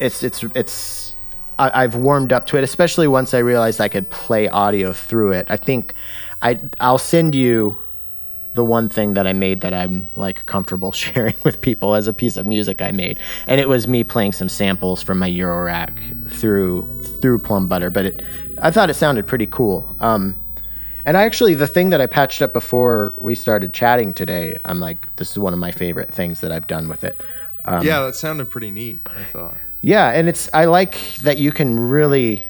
[0.00, 1.16] it's it's it's
[1.58, 5.32] I, I've warmed up to it, especially once I realized I could play audio through
[5.32, 5.46] it.
[5.50, 5.94] I think
[6.42, 7.78] I I'll send you
[8.54, 12.12] the one thing that I made that I'm like comfortable sharing with people as a
[12.12, 16.30] piece of music I made, and it was me playing some samples from my Eurorack
[16.30, 17.92] through through Plumbutter.
[17.92, 18.22] But it,
[18.58, 19.94] I thought it sounded pretty cool.
[20.00, 20.36] Um,
[21.04, 24.80] and I actually, the thing that I patched up before we started chatting today, I'm
[24.80, 27.22] like, this is one of my favorite things that I've done with it.
[27.64, 29.08] Um, yeah, that sounded pretty neat.
[29.16, 29.56] I thought.
[29.82, 32.44] Yeah, and it's I like that you can really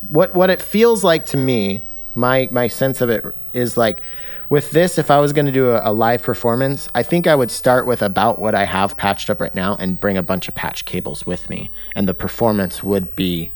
[0.00, 1.82] what what it feels like to me.
[2.16, 4.00] My my sense of it is like
[4.48, 7.34] with this, if I was going to do a, a live performance, I think I
[7.34, 10.48] would start with about what I have patched up right now and bring a bunch
[10.48, 13.50] of patch cables with me, and the performance would be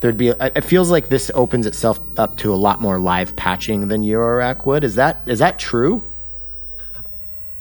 [0.00, 0.28] there'd be.
[0.28, 4.66] It feels like this opens itself up to a lot more live patching than Eurorack
[4.66, 4.84] would.
[4.84, 6.04] Is that is that true?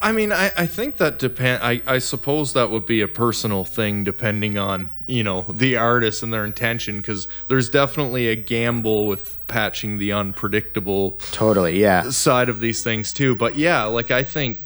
[0.02, 1.62] I mean, I, I think that depend.
[1.62, 6.24] I, I suppose that would be a personal thing, depending on you know the artist
[6.24, 12.10] and their intention, because there's definitely a gamble with patching the unpredictable Totally, yeah.
[12.10, 13.36] side of these things too.
[13.36, 14.60] But yeah, like I think,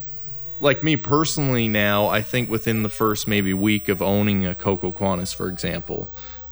[0.59, 5.33] like me personally now, I think within the first maybe week of owning a Cocoquantus,
[5.33, 6.09] for example,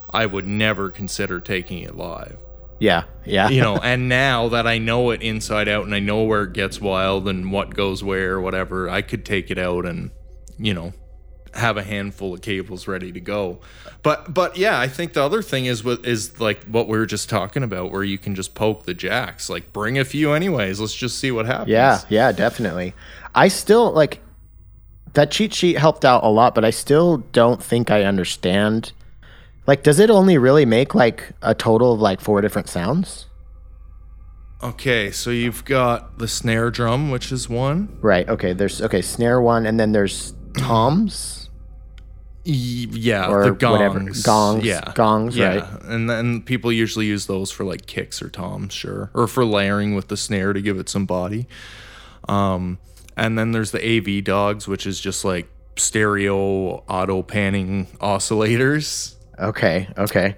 [0.10, 2.38] I would never consider taking it live.
[2.84, 3.48] Yeah, yeah.
[3.48, 6.52] You know, and now that I know it inside out and I know where it
[6.52, 10.12] gets wild and what goes where, or whatever, I could take it out and,
[10.58, 10.92] you know,
[11.54, 13.62] have a handful of cables ready to go.
[14.02, 17.06] But but yeah, I think the other thing is what is like what we were
[17.06, 19.50] just talking about, where you can just poke the jacks.
[19.50, 20.82] Like bring a few anyways.
[20.82, 21.70] Let's just see what happens.
[21.70, 22.94] Yeah, yeah, definitely.
[23.34, 24.20] I still like
[25.14, 28.92] that cheat sheet helped out a lot, but I still don't think I understand.
[29.66, 33.28] Like, does it only really make like a total of like four different sounds?
[34.62, 37.98] Okay, so you've got the snare drum, which is one.
[38.02, 38.28] Right.
[38.30, 38.54] Okay.
[38.54, 41.50] There's okay snare one, and then there's toms.
[42.46, 43.72] Yeah, Or the gongs.
[43.72, 44.00] whatever.
[44.24, 44.92] Gongs, Yeah.
[44.96, 45.56] gongs, yeah.
[45.60, 45.82] right.
[45.84, 49.10] And then people usually use those for like kicks or toms, sure.
[49.14, 51.48] Or for layering with the snare to give it some body.
[52.28, 52.80] Um,
[53.16, 55.48] and then there's the AV dogs, which is just like
[55.78, 59.16] stereo auto panning oscillators.
[59.40, 60.36] Okay, okay.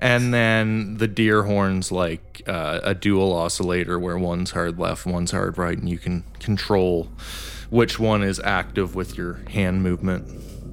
[0.00, 5.30] And then the deer horns, like uh, a dual oscillator where one's hard left, one's
[5.30, 7.10] hard right, and you can control
[7.70, 10.26] which one is active with your hand movement.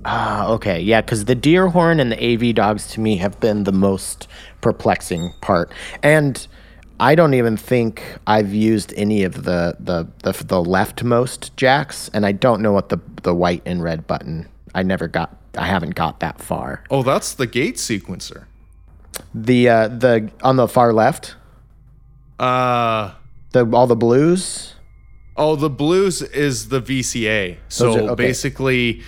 [0.03, 0.79] Ah, okay.
[0.79, 4.27] Yeah, because the deer horn and the AV dogs to me have been the most
[4.61, 5.71] perplexing part.
[6.01, 6.45] And
[6.99, 12.25] I don't even think I've used any of the the the, the leftmost jacks, and
[12.25, 14.47] I don't know what the the white and red button.
[14.75, 15.35] I never got.
[15.57, 16.83] I haven't got that far.
[16.89, 18.45] Oh, that's the gate sequencer.
[19.33, 21.35] The uh, the on the far left,
[22.39, 23.11] Uh,
[23.51, 24.75] the all the blues.
[25.37, 27.57] oh, the blues is the VCA.
[27.67, 28.15] So are- okay.
[28.27, 29.01] basically,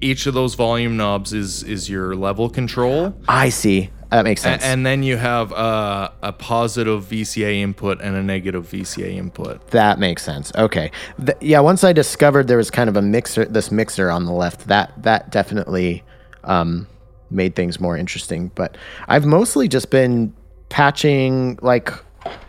[0.00, 3.14] each of those volume knobs is is your level control.
[3.26, 3.90] I see.
[4.12, 4.62] That makes sense.
[4.62, 9.66] And then you have uh, a positive VCA input and a negative VCA input.
[9.68, 10.52] That makes sense.
[10.54, 10.90] Okay.
[11.24, 14.32] Th- yeah, once I discovered there was kind of a mixer, this mixer on the
[14.32, 16.04] left, that that definitely
[16.44, 16.86] um,
[17.30, 18.50] made things more interesting.
[18.54, 18.76] But
[19.08, 20.34] I've mostly just been
[20.68, 21.90] patching, like,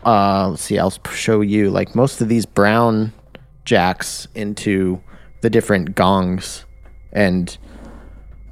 [0.05, 3.14] uh, let's see, I'll show you, like most of these brown
[3.64, 5.01] jacks into
[5.39, 6.66] the different gongs,
[7.14, 7.57] and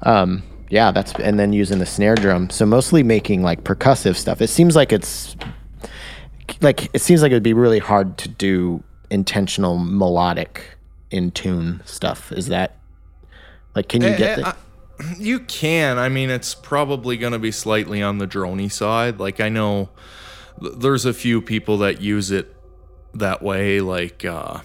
[0.00, 0.42] um,
[0.72, 2.48] yeah, that's and then using the snare drum.
[2.48, 4.40] So mostly making like percussive stuff.
[4.40, 5.36] It seems like it's
[6.62, 10.62] like it seems like it'd be really hard to do intentional melodic
[11.10, 12.32] in tune stuff.
[12.32, 12.78] Is that
[13.76, 14.54] like can you get Eh, the I-
[15.18, 15.98] you can.
[15.98, 19.18] I mean, it's probably going to be slightly on the drony side.
[19.18, 19.90] Like I know
[20.60, 22.54] th- there's a few people that use it
[23.12, 24.60] that way, like uh,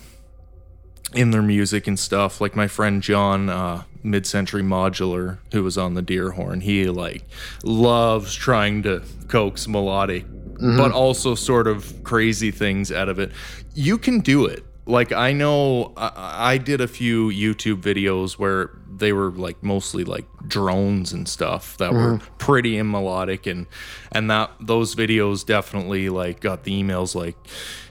[1.13, 2.39] in their music and stuff.
[2.39, 6.61] Like my friend John, uh, mid-century modular, who was on the Deerhorn.
[6.61, 7.23] He like
[7.63, 10.77] loves trying to coax melodic, mm-hmm.
[10.77, 13.31] but also sort of crazy things out of it.
[13.75, 14.63] You can do it.
[14.85, 20.03] Like I know, I, I did a few YouTube videos where they were like mostly
[20.03, 22.35] like drones and stuff that were mm-hmm.
[22.37, 23.67] pretty and melodic, and
[24.11, 27.35] and that those videos definitely like got the emails like,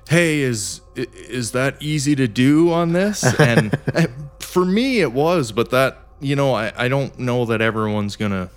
[0.08, 3.78] "Hey, is is that easy to do on this?" And
[4.40, 8.50] for me, it was, but that you know, I I don't know that everyone's gonna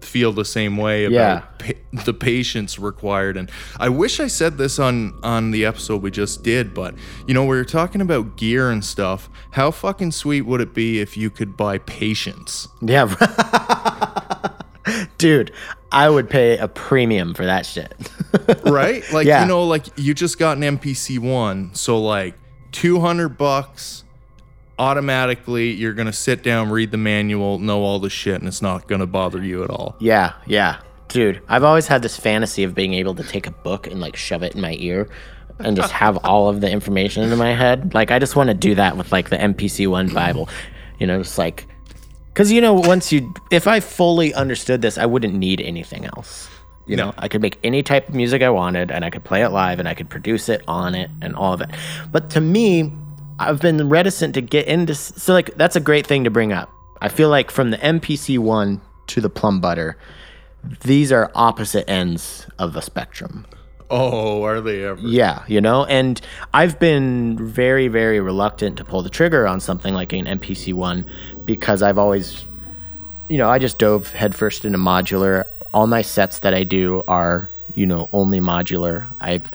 [0.00, 1.40] feel the same way about Yeah.
[1.58, 3.48] pa- the patience required and
[3.78, 6.96] i wish i said this on on the episode we just did but
[7.28, 10.98] you know we were talking about gear and stuff how fucking sweet would it be
[10.98, 13.14] if you could buy patience Yeah.
[15.18, 15.52] Dude,
[15.92, 17.94] I would pay a premium for that shit.
[18.64, 19.42] right like Yeah.
[19.42, 22.34] you know like you just got an mpc one so like
[22.72, 24.01] 200 bucks
[24.78, 28.88] automatically you're gonna sit down read the manual know all the shit and it's not
[28.88, 30.80] gonna bother you at all yeah, yeah.
[31.08, 34.16] Dude, I've always had this fantasy of being able to take a book and like
[34.16, 35.08] shove it in my ear
[35.58, 37.92] and just have all of the information in my head.
[37.92, 40.48] Like I just want to do that with like the MPC 1 Bible.
[40.98, 41.66] You know, just like
[42.32, 46.48] cuz you know once you if I fully understood this, I wouldn't need anything else.
[46.86, 49.42] You know, I could make any type of music I wanted and I could play
[49.42, 51.68] it live and I could produce it on it and all of it.
[52.10, 52.90] But to me,
[53.48, 56.70] I've been reticent to get into so like that's a great thing to bring up.
[57.00, 59.94] I feel like from the MPC 1 to the Plumbutter,
[60.84, 63.46] these are opposite ends of the spectrum.
[63.90, 66.20] oh are they ever Yeah, you know, and
[66.54, 71.04] I've been very, very reluctant to pull the trigger on something like an MPC one
[71.44, 72.44] because I've always,
[73.28, 75.46] you know, I just dove headfirst into modular.
[75.74, 79.08] All my sets that I do are, you know, only modular.
[79.20, 79.50] I've,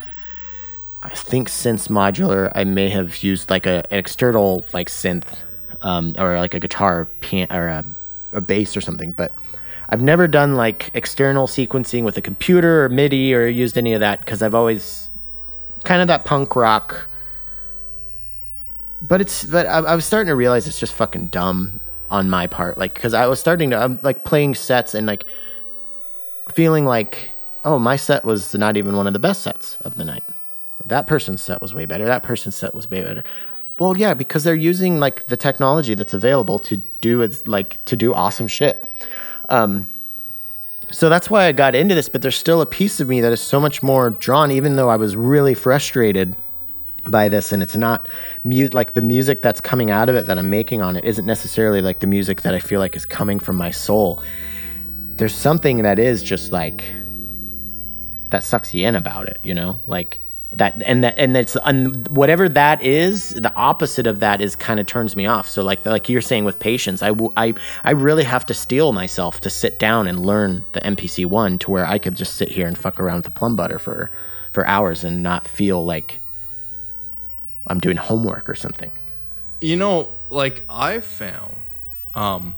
[1.02, 5.38] I think since modular, I may have used like a, an external like synth,
[5.82, 7.84] um, or like a guitar, pian- or a,
[8.32, 9.32] a bass or something, but.
[9.90, 14.00] I've never done like external sequencing with a computer or MIDI or used any of
[14.00, 15.10] that because I've always
[15.84, 17.08] kind of that punk rock.
[19.00, 21.80] But it's but I, I was starting to realize it's just fucking dumb
[22.10, 25.24] on my part, like because I was starting to I'm like playing sets and like
[26.50, 27.32] feeling like
[27.64, 30.24] oh my set was not even one of the best sets of the night.
[30.84, 32.06] That person's set was way better.
[32.06, 33.24] That person's set was way better.
[33.78, 38.12] Well, yeah, because they're using like the technology that's available to do like to do
[38.14, 38.90] awesome shit.
[39.48, 39.86] Um,
[40.90, 43.32] so that's why I got into this, but there's still a piece of me that
[43.32, 46.34] is so much more drawn, even though I was really frustrated
[47.06, 48.06] by this and it's not
[48.44, 51.24] mu- like the music that's coming out of it that I'm making on it isn't
[51.24, 54.22] necessarily like the music that I feel like is coming from my soul.
[55.16, 56.84] There's something that is just like
[58.28, 59.80] that sucks you in about it, you know?
[59.86, 60.20] Like
[60.50, 64.80] that and that and that's and whatever that is the opposite of that is kind
[64.80, 65.48] of turns me off.
[65.48, 69.40] So like like you're saying with patience I, I i really have to steel myself
[69.40, 72.66] to sit down and learn the mpc one to where i could just sit here
[72.66, 74.10] and fuck around with the Plumbutter for
[74.52, 76.20] for hours and not feel like
[77.66, 78.90] i'm doing homework or something.
[79.60, 81.56] You know, like I've found,
[82.14, 82.54] um,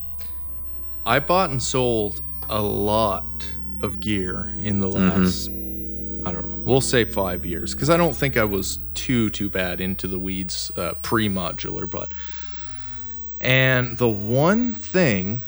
[1.06, 3.46] I bought and sold a lot
[3.80, 5.48] of gear in the last,
[6.24, 9.48] I don't know, we'll say five years, because I don't think I was too too
[9.48, 12.12] bad into the weeds uh, pre-modular, but,
[13.40, 15.42] and the one thing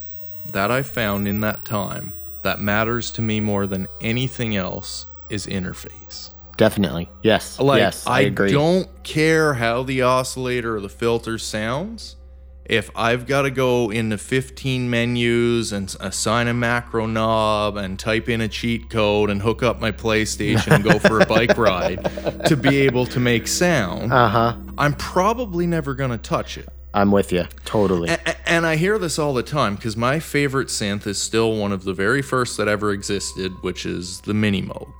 [0.46, 5.46] that I found in that time that matters to me more than anything else is
[5.46, 6.34] interface.
[6.56, 8.46] definitely yes Like yes i, agree.
[8.46, 12.16] I, agree don't care how the oscillator or the filter sounds.
[12.64, 18.28] If I've got to go into 15 menus and assign a macro knob and type
[18.28, 22.02] in a cheat code and hook up my PlayStation and go for a bike ride
[22.46, 26.68] to be able to make sound, uh-huh I'm probably never going to touch it.
[26.94, 30.68] i'm with you totally A- And I hear this all the time because my favorite
[30.68, 34.62] synth is still one of the very first that ever existed, which is the Mini
[34.62, 34.92] Moog.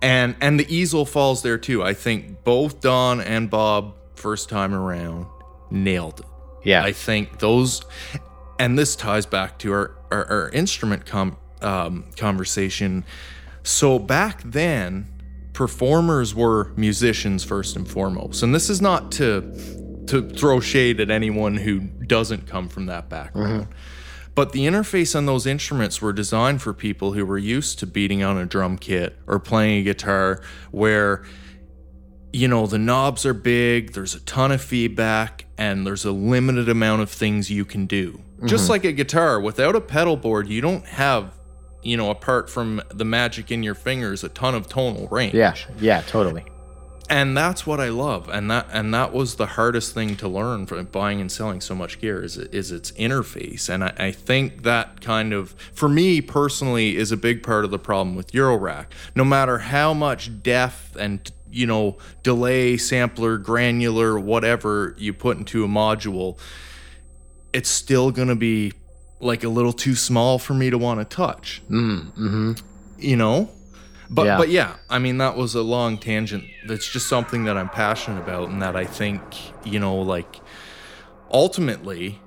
[0.00, 1.82] And and the easel falls there too.
[1.82, 5.26] I think both Don and Bob first time around
[5.70, 6.26] nailed it.
[6.64, 7.82] Yeah I think those,
[8.58, 13.04] and this ties back to our our, our instrument com, um, conversation.
[13.62, 15.06] So back then,
[15.52, 19.42] performers were musicians first and foremost, and this is not to
[20.06, 23.68] to throw shade at anyone who doesn't come from that background.
[24.34, 28.22] But the interface on those instruments were designed for people who were used to beating
[28.22, 30.40] on a drum kit or playing a guitar
[30.70, 31.24] where
[32.32, 36.70] you know, the knobs are big, there's a ton of feedback, and there's a limited
[36.70, 38.18] amount of things you can do.
[38.46, 38.70] Just mm-hmm.
[38.70, 41.38] like a guitar, without a pedal board, you don't have,
[41.82, 45.34] you know, apart from the magic in your fingers, a ton of tonal range.
[45.34, 46.44] yeah yeah totally
[47.10, 48.30] And that's what I love.
[48.30, 51.74] And that and that was the hardest thing to learn from buying and selling so
[51.74, 53.68] much gear is is its interface.
[53.68, 57.70] And I, I think that kind of for me personally is a big part of
[57.70, 58.86] the problem with Eurorack.
[59.14, 65.64] No matter how much depth and you know, delay, sampler, granular, whatever you put into
[65.64, 66.38] a module,
[67.52, 68.72] it's still gonna be
[69.20, 71.62] like a little too small for me to want to touch.
[71.70, 72.52] mm, mm-hmm.
[72.98, 73.50] You know?
[74.08, 74.38] But Yeah.
[74.38, 76.44] but yeah, I mean that was a long tangent.
[76.66, 79.22] That's just something that I'm passionate about and that I think,
[79.64, 80.40] you know, like
[81.32, 82.20] ultimately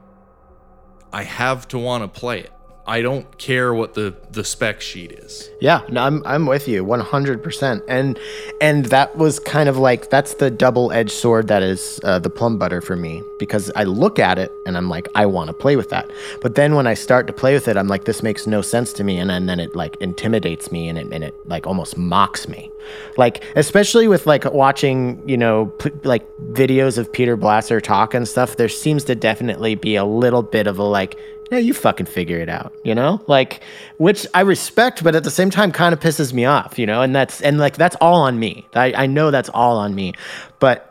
[1.12, 2.52] I have to want to play it.
[2.86, 5.50] I don't care what the the spec sheet is.
[5.62, 7.82] Yeah, no, I'm I'm with you 100%.
[7.88, 8.20] And
[8.60, 12.84] and that was kind of like that's the double-edged sword that is uh, the Plumbutter
[12.84, 15.90] for me because I look at it and I'm like I want to play with
[15.92, 16.10] that.
[16.42, 18.92] But then when I start to play with it, I'm like this makes no sense
[18.94, 21.98] to me and, and then it like intimidates me and it and it like almost
[21.98, 22.70] mocks me.
[23.16, 28.28] Like especially with like watching, you know, p- like videos of Peter Blasser talk and
[28.28, 31.18] stuff, there seems to definitely be a little bit of a like
[31.52, 33.22] yeah, you fucking figure it out, you know?
[33.28, 33.64] Like,
[33.98, 37.02] which I respect, but at the same time kind of pisses me off, you know?
[37.02, 38.66] And that's, and like, that's all on me.
[38.74, 40.14] I, I know that's all on me.
[40.60, 40.90] But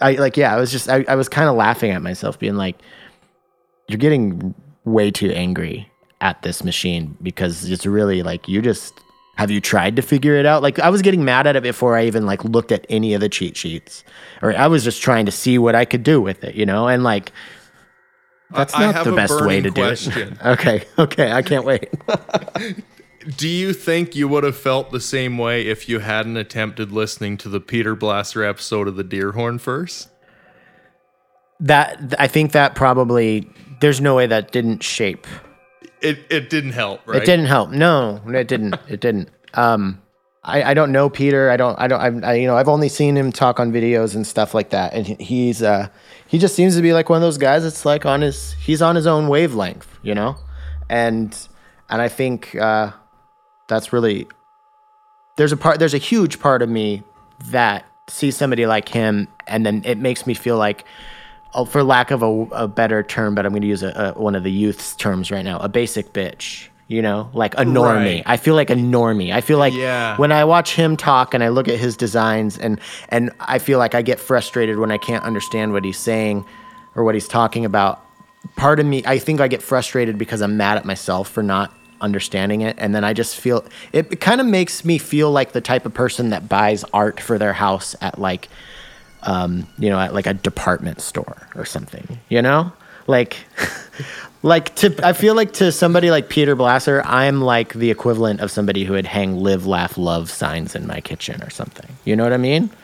[0.00, 2.56] I, like, yeah, I was just, I, I was kind of laughing at myself, being
[2.56, 2.76] like,
[3.88, 5.90] you're getting way too angry
[6.20, 8.94] at this machine because it's really like, you just,
[9.36, 10.62] have you tried to figure it out?
[10.62, 13.20] Like, I was getting mad at it before I even like looked at any of
[13.20, 14.04] the cheat sheets,
[14.42, 16.88] or I was just trying to see what I could do with it, you know?
[16.88, 17.32] And like,
[18.52, 20.08] that's I not the best way to do it.
[20.44, 21.92] Okay, okay, I can't wait.
[23.36, 27.36] Do you think you would have felt the same way if you hadn't attempted listening
[27.38, 30.08] to the Peter Blasser episode of the Deerhorn first?
[31.60, 33.48] that I think that probably
[33.80, 35.26] there's no way that didn't shape.
[36.00, 37.22] It it didn't help, right?
[37.22, 37.70] It didn't help.
[37.70, 38.76] No, it didn't.
[38.88, 39.28] It didn't.
[39.54, 40.00] Um,
[40.42, 41.50] I, I don't know Peter.
[41.50, 41.78] I don't.
[41.78, 42.00] I don't.
[42.00, 44.94] I'm, I, you know, I've only seen him talk on videos and stuff like that.
[44.94, 45.88] And he's uh,
[46.30, 47.64] he just seems to be like one of those guys.
[47.64, 48.52] that's like on his.
[48.52, 50.36] He's on his own wavelength, you know,
[50.88, 51.36] and
[51.88, 52.92] and I think uh,
[53.66, 54.28] that's really
[55.36, 55.80] there's a part.
[55.80, 57.02] There's a huge part of me
[57.46, 60.84] that sees somebody like him, and then it makes me feel like
[61.52, 64.20] oh, for lack of a, a better term, but I'm going to use a, a,
[64.20, 66.68] one of the youth's terms right now, a basic bitch.
[66.90, 68.16] You know, like a normie.
[68.16, 68.22] Right.
[68.26, 69.32] I feel like a normie.
[69.32, 70.16] I feel like Yeah.
[70.16, 72.80] when I watch him talk and I look at his designs and
[73.10, 76.44] and I feel like I get frustrated when I can't understand what he's saying
[76.96, 78.00] or what he's talking about.
[78.56, 81.72] Part of me, I think I get frustrated because I'm mad at myself for not
[82.00, 85.52] understanding it and then I just feel it, it kind of makes me feel like
[85.52, 88.48] the type of person that buys art for their house at like
[89.22, 92.72] um, you know, at like a department store or something, you know?
[93.10, 93.36] Like
[94.42, 98.50] Like to, I feel like to somebody like Peter Blasser, I'm like the equivalent of
[98.50, 101.98] somebody who would hang "Live, Laugh, Love" signs in my kitchen or something.
[102.06, 102.70] You know what I mean?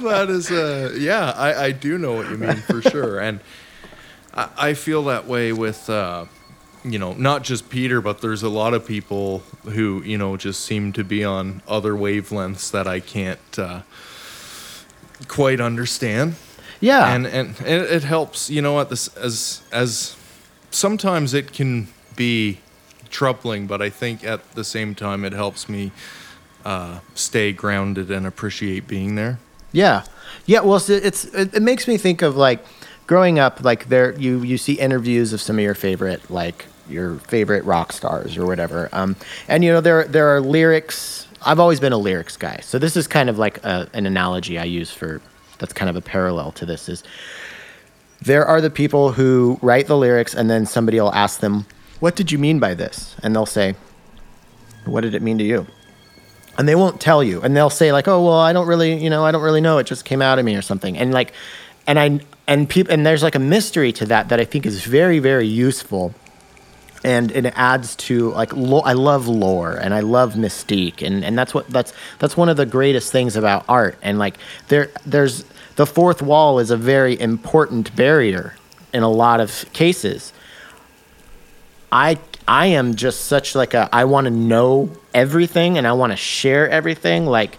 [0.00, 3.40] that is uh yeah I, I do know what you mean for sure and
[4.32, 6.26] I, I feel that way with uh
[6.84, 10.64] you know not just peter but there's a lot of people who you know just
[10.64, 13.82] seem to be on other wavelengths that i can't uh
[15.28, 16.34] quite understand
[16.80, 17.14] Yeah.
[17.14, 20.16] and and it, it helps you know at this as as
[20.70, 22.58] sometimes it can be
[23.10, 25.90] troubling but i think at the same time it helps me
[26.64, 29.38] uh stay grounded and appreciate being there
[29.72, 30.02] Yeah,
[30.46, 30.62] yeah.
[30.62, 32.58] Well, so it's it, it makes me think of like
[33.06, 33.62] growing up.
[33.62, 37.92] Like there, you you see interviews of some of your favorite like your favorite rock
[37.92, 38.88] stars or whatever.
[38.92, 39.14] Um,
[39.46, 41.26] and you know there there are lyrics.
[41.42, 44.58] I've always been a lyrics guy, so this is kind of like a, an analogy
[44.58, 45.20] I use for
[45.58, 47.02] that's kind of a parallel to this is
[48.22, 51.66] there are the people who write the lyrics and then somebody will ask them,
[52.00, 53.74] "What did you mean by this?" and they'll say,
[54.84, 55.66] "What did it mean to you?"
[56.58, 59.08] and they won't tell you and they'll say like oh well i don't really you
[59.08, 61.32] know i don't really know it just came out of me or something and like
[61.86, 64.84] and i and people and there's like a mystery to that that i think is
[64.84, 66.14] very very useful
[67.02, 71.38] and it adds to like lo- i love lore and i love mystique and and
[71.38, 73.98] that's what that's that's one of the greatest things about art.
[74.02, 74.36] And like
[74.68, 75.44] there there's
[75.76, 78.54] the fourth wall is a very important barrier
[78.92, 80.32] in a lot of cases.
[81.92, 86.12] I I am just such like a I want to know everything and I want
[86.12, 87.26] to share everything.
[87.26, 87.56] Like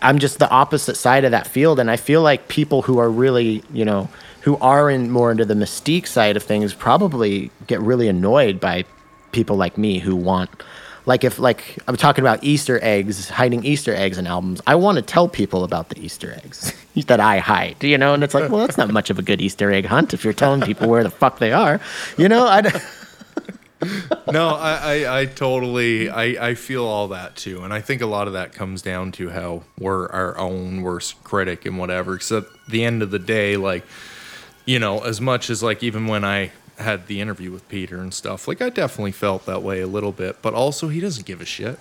[0.00, 3.10] I'm just the opposite side of that field and I feel like people who are
[3.10, 4.08] really, you know,
[4.48, 8.82] who are in more into the mystique side of things probably get really annoyed by
[9.30, 10.48] people like me who want
[11.04, 14.62] like if like I'm talking about Easter eggs, hiding Easter eggs in albums.
[14.66, 16.72] I want to tell people about the Easter eggs
[17.08, 19.42] that I hide, you know, and it's like, well, that's not much of a good
[19.42, 21.78] Easter egg hunt if you're telling people where the fuck they are,
[22.16, 22.46] you know.
[22.46, 22.62] I
[24.32, 28.06] no, I, I, I totally, I, I feel all that too, and I think a
[28.06, 32.14] lot of that comes down to how we're our own worst critic and whatever.
[32.14, 33.84] Because at the end of the day, like,
[34.68, 38.12] you know, as much as like even when I had the interview with Peter and
[38.12, 41.40] stuff, like I definitely felt that way a little bit, but also he doesn't give
[41.40, 41.78] a shit.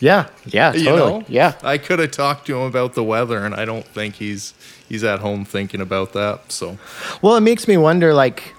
[0.00, 1.24] yeah, yeah, totally, you know?
[1.26, 1.54] yeah.
[1.64, 4.54] I could have talked to him about the weather, and I don't think he's
[4.88, 6.52] he's at home thinking about that.
[6.52, 6.78] So,
[7.20, 8.54] Well, it makes me wonder, like,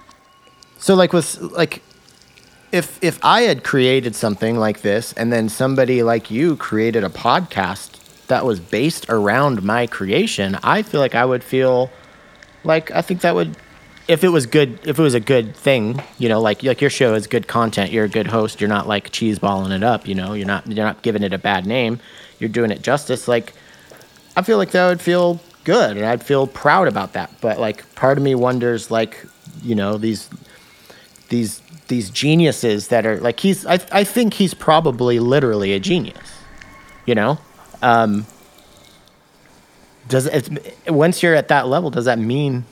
[0.77, 1.81] so like with like,
[2.73, 7.09] if if I had created something like this, and then somebody like you created a
[7.09, 11.89] podcast that was based around my creation, I feel like I would feel
[12.65, 13.55] like I think that would,
[14.07, 16.89] if it was good, if it was a good thing, you know, like like your
[16.89, 20.15] show is good content, you're a good host, you're not like cheeseballing it up, you
[20.15, 21.99] know, you're not you're not giving it a bad name,
[22.39, 23.53] you're doing it justice, like.
[24.37, 27.31] I feel like that would feel good and I'd feel proud about that.
[27.41, 29.25] But like part of me wonders like,
[29.63, 30.29] you know, these
[31.29, 36.33] these these geniuses that are like he's I I think he's probably literally a genius.
[37.05, 37.39] You know?
[37.81, 38.25] Um
[40.07, 40.49] does it
[40.87, 42.65] once you're at that level, does that mean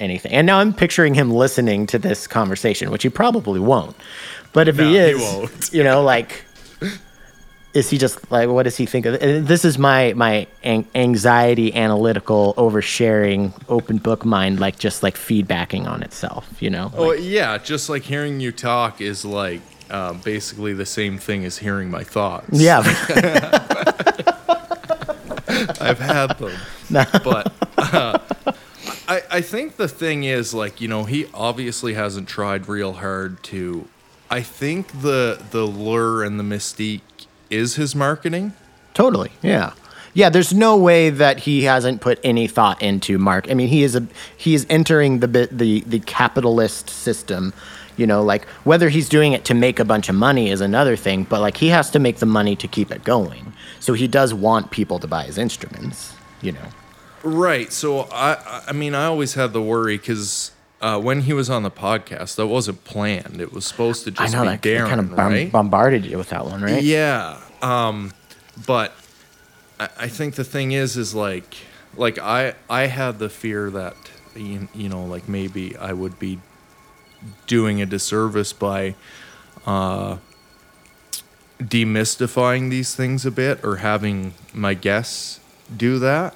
[0.00, 0.32] anything?
[0.32, 3.96] And now I'm picturing him listening to this conversation, which he probably won't.
[4.52, 5.72] But if he No, he is, won't.
[5.72, 6.44] you know, like
[7.74, 9.46] is he just like what does he think of it?
[9.46, 16.02] this is my my anxiety analytical oversharing open book mind like just like feedbacking on
[16.02, 20.84] itself you know oh yeah, just like hearing you talk is like uh, basically the
[20.84, 22.48] same thing as hearing my thoughts.
[22.60, 22.82] yeah
[25.80, 26.52] I've had them.
[27.24, 28.18] but uh,
[29.08, 33.42] I, I think the thing is, like, you know, he obviously hasn't tried real hard
[33.44, 33.88] to.
[34.30, 37.00] I think the the lure and the mystique
[37.50, 38.52] is his marketing.
[38.94, 39.72] totally yeah
[40.14, 43.82] yeah there's no way that he hasn't put any thought into mark i mean he
[43.82, 44.06] is a
[44.36, 47.52] he is entering the bit the the capitalist system
[47.96, 50.96] you know like whether he's doing it to make a bunch of money is another
[50.96, 53.51] thing but like he has to make the money to keep it going
[53.82, 56.68] so he does want people to buy his instruments you know
[57.24, 57.72] Right.
[57.72, 61.62] So I I mean I always had the worry because uh, when he was on
[61.62, 63.40] the podcast, that wasn't planned.
[63.40, 65.52] It was supposed to just i know be that Darren, kind of bom- right?
[65.52, 67.38] bombarded you with that one right Yeah.
[67.62, 68.12] Um,
[68.66, 68.92] but
[69.78, 71.54] I, I think the thing is, is like,
[71.96, 73.94] like I, I had the fear that,
[74.34, 76.40] you, you know, like maybe I would be
[77.46, 78.96] doing a disservice by,
[79.64, 80.16] uh,
[81.68, 85.40] demystifying these things a bit or having my guests
[85.74, 86.34] do that.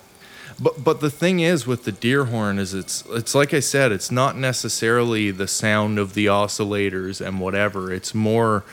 [0.59, 3.93] But but the thing is with the deer horn is it's it's like I said,
[3.93, 7.93] it's not necessarily the sound of the oscillators and whatever.
[7.93, 8.65] It's more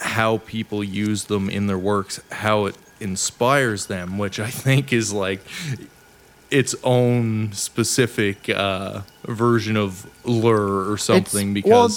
[0.00, 5.12] how people use them in their works, how it inspires them, which I think is
[5.12, 5.40] like
[6.50, 11.88] its own specific uh, version of lure or something It's- well,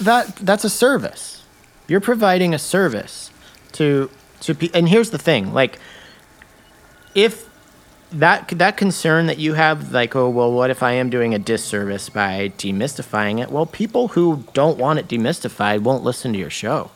[0.00, 1.42] that that's a service.
[1.88, 3.30] You're providing a service
[3.74, 4.10] to
[4.40, 5.78] to and here's the thing, like
[7.14, 7.48] if
[8.12, 11.38] that that concern that you have like oh well what if I am doing a
[11.38, 13.50] disservice by demystifying it?
[13.50, 16.90] Well, people who don't want it demystified won't listen to your show.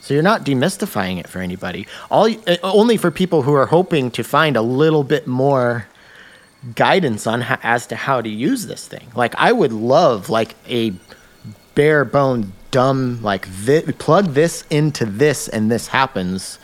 [0.00, 1.86] So you're not demystifying it for anybody.
[2.10, 5.86] All uh, only for people who are hoping to find a little bit more
[6.74, 9.08] guidance on how, as to how to use this thing.
[9.14, 10.92] Like I would love like a
[11.74, 16.58] bare bone dumb like thi- plug this into this and this happens.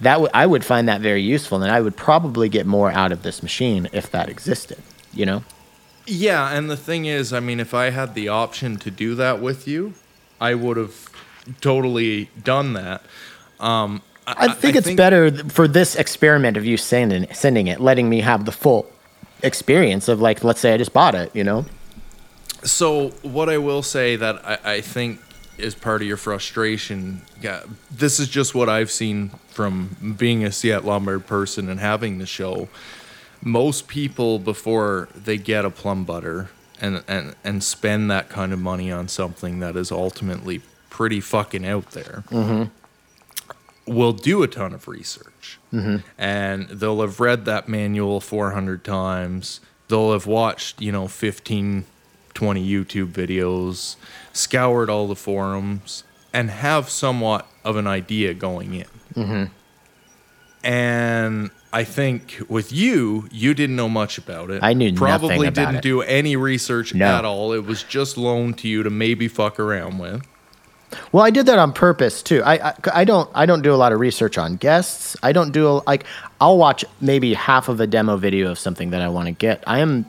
[0.00, 3.12] That would I would find that very useful and I would probably get more out
[3.12, 4.82] of this machine if that existed,
[5.12, 5.42] you know?
[6.06, 9.40] Yeah, and the thing is, I mean, if I had the option to do that
[9.40, 9.94] with you,
[10.40, 11.08] I would have
[11.60, 13.02] totally done that.
[13.58, 18.20] Um, I think it's better for this experiment of you sending sending it, letting me
[18.20, 18.90] have the full
[19.42, 21.64] experience of like let's say I just bought it, you know?
[22.64, 25.20] So what I will say that I, I think
[25.58, 27.22] is part of your frustration.
[27.40, 32.26] Yeah, this is just what I've seen from being a Ciat-Lonbarde person and having the
[32.26, 32.68] show.
[33.42, 36.48] Most people before they get a Plumbutter
[36.80, 41.66] and and and spend that kind of money on something that is ultimately pretty fucking
[41.66, 42.24] out there.
[42.30, 42.64] Mm-hmm.
[43.92, 45.98] Will do a ton of research, mm-hmm.
[46.18, 49.60] and they'll have read that manual 400 times.
[49.88, 51.84] They'll have watched, you know, 15,
[52.34, 53.94] 20 YouTube videos,
[54.36, 58.86] scoured all the forums, and have somewhat of an idea going in.
[59.14, 59.44] Mm-hmm.
[60.64, 64.62] And I think with you, you didn't know much about it.
[64.62, 65.82] I knew probably didn't it.
[65.82, 67.06] do any research No.
[67.06, 67.52] at all.
[67.52, 70.22] It was just loaned to you to maybe fuck around with.
[71.12, 72.42] Well, I did that on purpose too.
[72.44, 75.16] I, I I don't I don't do a lot of research on guests.
[75.22, 76.04] I don't do like
[76.40, 79.62] I'll watch maybe half of a demo video of something that I want to get.
[79.66, 80.06] I am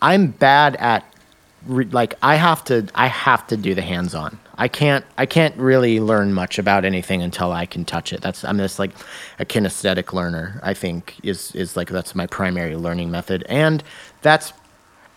[0.00, 1.04] I'm bad at
[1.66, 4.38] re, like I have to I have to do the hands on.
[4.56, 8.20] I can't I can't really learn much about anything until I can touch it.
[8.20, 8.92] That's I'm just like
[9.38, 10.60] a kinesthetic learner.
[10.62, 13.82] I think is is like that's my primary learning method, and
[14.22, 14.52] that's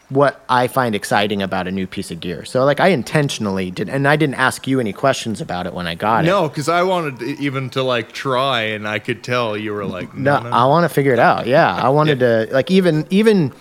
[0.09, 2.45] what I find exciting about a new piece of gear.
[2.45, 5.85] So like I intentionally did, and I didn't ask you any questions about it when
[5.85, 6.27] I got it.
[6.27, 9.85] No, because I wanted to- even to like try, and I could tell you were
[9.85, 10.55] like, No, no, no.
[10.55, 11.45] I want to figure it out.
[11.45, 13.51] Yeah, I wanted to like even even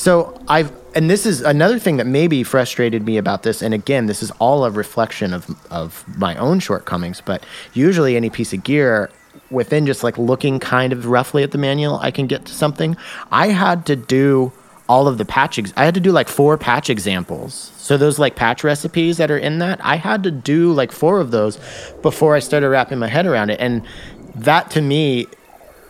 [0.00, 3.60] so I've and this is another thing that maybe frustrated me about this.
[3.60, 7.20] And again, this is all a reflection of of my own shortcomings.
[7.20, 7.44] But
[7.74, 9.10] usually, any piece of gear
[9.50, 12.96] within just like looking kind of roughly at the manual, I can get to something.
[13.30, 14.52] I had to do
[14.88, 15.58] all of the patch.
[15.58, 17.70] Ex- I had to do like four patch examples.
[17.76, 21.20] So those like patch recipes that are in that, I had to do like four
[21.20, 21.58] of those
[22.00, 23.60] before I started wrapping my head around it.
[23.60, 23.86] And
[24.34, 25.26] that to me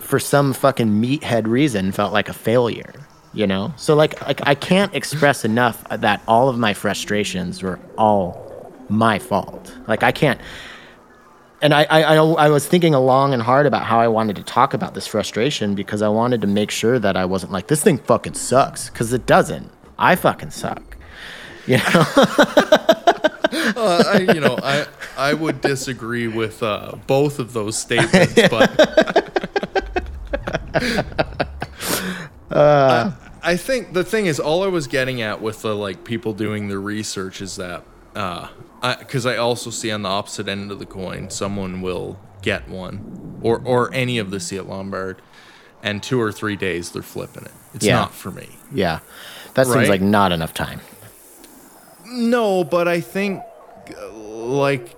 [0.00, 2.92] for some fucking meathead reason felt like a failure
[3.32, 7.78] you know so like like i can't express enough that all of my frustrations were
[7.96, 10.40] all my fault like i can't
[11.62, 14.72] and I, I, I was thinking long and hard about how I wanted to talk
[14.72, 17.98] about this frustration because I wanted to make sure that I wasn't like this thing
[17.98, 19.70] fucking sucks because it doesn't.
[19.98, 20.96] I fucking suck.
[21.66, 22.04] You know?
[23.76, 28.70] Uh, I, you know, I I would disagree with uh, both of those statements, but
[32.50, 33.12] Uh.
[33.42, 36.32] I, I think the thing is, all I was getting at with the like people
[36.34, 40.86] doing the research is that because I, also see on the opposite end of the
[40.86, 45.18] coin, someone will get one or or any of the Ciat-Lonbarde,
[45.82, 47.52] and two or three days they're flipping it.
[47.74, 47.96] It's Yeah.
[48.00, 48.48] not for me.
[48.72, 49.00] yeah.
[49.54, 50.80] That seems like not enough time.
[52.06, 53.42] No, but I think
[53.96, 54.96] uh, like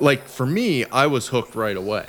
[0.00, 2.06] like for me, I was hooked right away.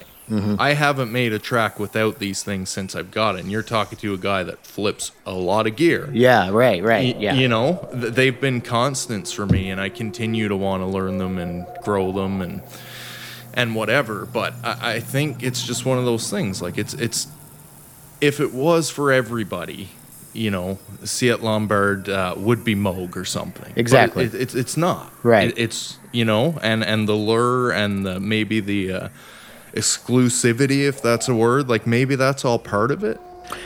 [0.60, 3.42] I haven't made a track without these things since I've got it.
[3.42, 6.10] And you're talking to a guy that flips a lot of gear.
[6.14, 7.16] Yeah, right, right.
[7.16, 7.34] Y- Yeah.
[7.36, 11.18] You know, th- they've been constants for me, and I continue to want to learn
[11.18, 12.62] them and grow them and
[13.54, 14.26] and whatever.
[14.26, 16.62] But I, I think it's just one of those things.
[16.62, 17.28] Like it's it's
[18.22, 19.90] if it was for everybody,
[20.34, 23.72] you know, Ciat-Lonbarde uh, would be Moog or something.
[23.76, 24.26] Exactly.
[24.26, 25.12] it, it, it's it's not.
[25.24, 25.50] Right.
[25.50, 29.10] It- it's you know, and and the lure and the maybe the uh,
[29.74, 31.70] exclusivity, if that's a word.
[31.70, 33.20] Like maybe that's all part of it.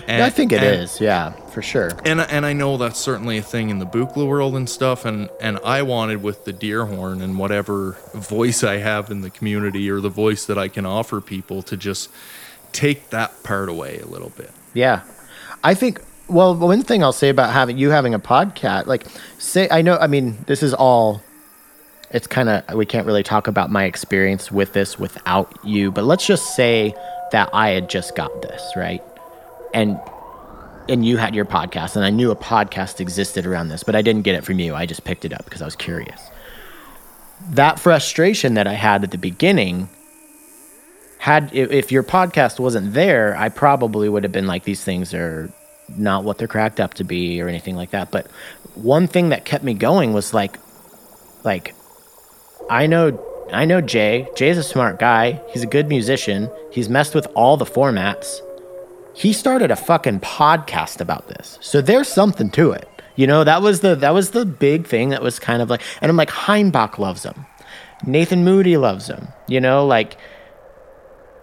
[0.08, 1.00] And, I think it and- is.
[1.00, 1.92] Yeah, for sure.
[2.04, 5.06] and and I know that's certainly a thing in the Buchla world and stuff.
[5.06, 9.90] And and I wanted with the Deerhorn and whatever voice I have in the community
[9.90, 12.10] or the voice that I can offer people to just
[12.74, 14.52] take that part away a little bit.
[14.74, 15.02] Yeah.
[15.64, 19.06] I think well, one thing I'll say about having you having a podcast, like
[19.38, 21.22] say I know I mean, this is all
[22.12, 26.04] it's kind of we can't really talk about my experience with this without you, but
[26.04, 26.96] let's just say
[27.32, 29.04] that I had just got this, right?
[29.74, 30.00] And
[30.90, 34.02] and you had your podcast, and I knew a podcast existed around this, but I
[34.02, 34.74] didn't get it from you.
[34.74, 36.22] I just picked it up because I was curious.
[37.50, 39.90] That frustration that I had at the beginning
[41.20, 45.52] had if, your podcast wasn't there, I probably would have been like these things are
[45.90, 48.12] not what they're cracked up to be or anything like that.
[48.12, 48.28] But
[48.76, 50.58] one thing that kept me going was like
[51.44, 51.74] like
[52.70, 54.28] I know I know Jay.
[54.36, 55.42] Jay's a smart guy.
[55.50, 56.50] He's a good musician.
[56.72, 58.40] He's messed with all the formats.
[59.14, 61.58] He started a fucking podcast about this.
[61.62, 62.88] So there's something to it.
[63.16, 65.82] You know, that was the that was the big thing that was kind of like
[66.02, 67.46] and I'm like Heimbach loves him.
[68.06, 69.30] Nathan Moody loves him.
[69.48, 70.18] You know, like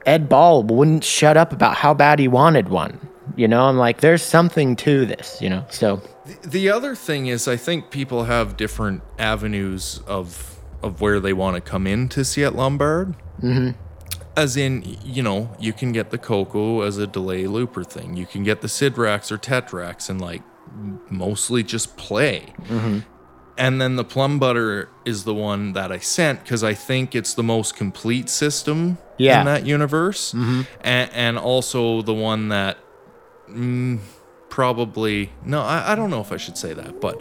[0.06, 3.08] Ed Ball wouldn't shut up about how bad he wanted one.
[3.36, 5.64] You know, I'm like, there's something to this, you know?
[5.70, 6.02] So
[6.42, 10.53] The other thing is, I think people have different avenues of
[10.84, 13.14] of where they want to come into Ciat-Lonbarde.
[13.42, 13.70] Mm-hmm.
[14.36, 18.16] As in, you know, you can get the Coco as a delay looper thing.
[18.16, 20.42] You can get the Sidrax or Tetrax and like
[21.08, 22.52] mostly just play.
[23.56, 27.44] And then the Plumbutter is the one that I sent because I think it's the
[27.44, 29.38] most complete system Yeah.
[29.38, 32.76] in that universe, and, and also the one that
[33.48, 34.00] mm,
[34.48, 37.20] probably no, I, I don't know if I should say that, but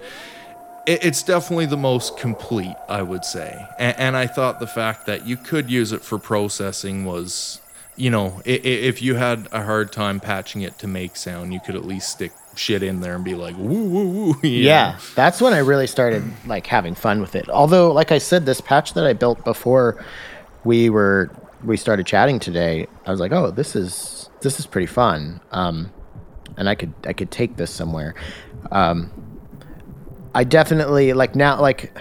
[0.85, 3.65] it, it's definitely the most complete, I would say.
[3.79, 7.61] And, and I thought the fact that you could use it for processing was,
[7.95, 11.75] you know, if you had a hard time patching it to make sound, you could
[11.75, 14.35] at least stick shit in there and be like, woo, woo, woo.
[14.43, 17.49] Yeah, that's when I really started like having fun with it.
[17.49, 20.03] Although, like I said, this patch that I built before
[20.63, 21.31] we were
[21.63, 25.39] we started chatting today, I was like, oh, this is this is pretty fun.
[25.51, 25.91] Um,
[26.57, 28.15] and I could I could take this somewhere.
[28.71, 29.11] Um,
[30.33, 31.95] I definitely like now like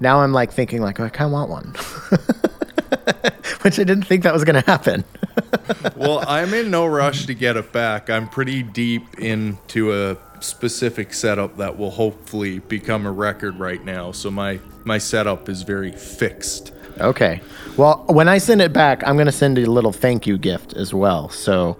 [0.00, 1.64] now I'm like thinking like oh, I kind of want one,
[3.62, 5.04] which I didn't think that was gonna happen.
[5.96, 8.10] well, I'm in no rush to get it back.
[8.10, 14.12] I'm pretty deep into a specific setup that will hopefully become a record right now.
[14.12, 16.72] So my my setup is very fixed.
[17.00, 17.40] Okay.
[17.76, 20.72] Well, when I send it back, I'm going to send a little thank you gift
[20.74, 21.28] as well.
[21.28, 21.76] So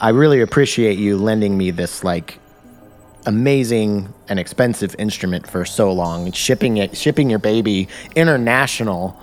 [0.00, 2.38] I really appreciate you lending me this like
[3.26, 6.32] amazing and expensive instrument for so long.
[6.32, 9.18] Shipping it shipping your baby international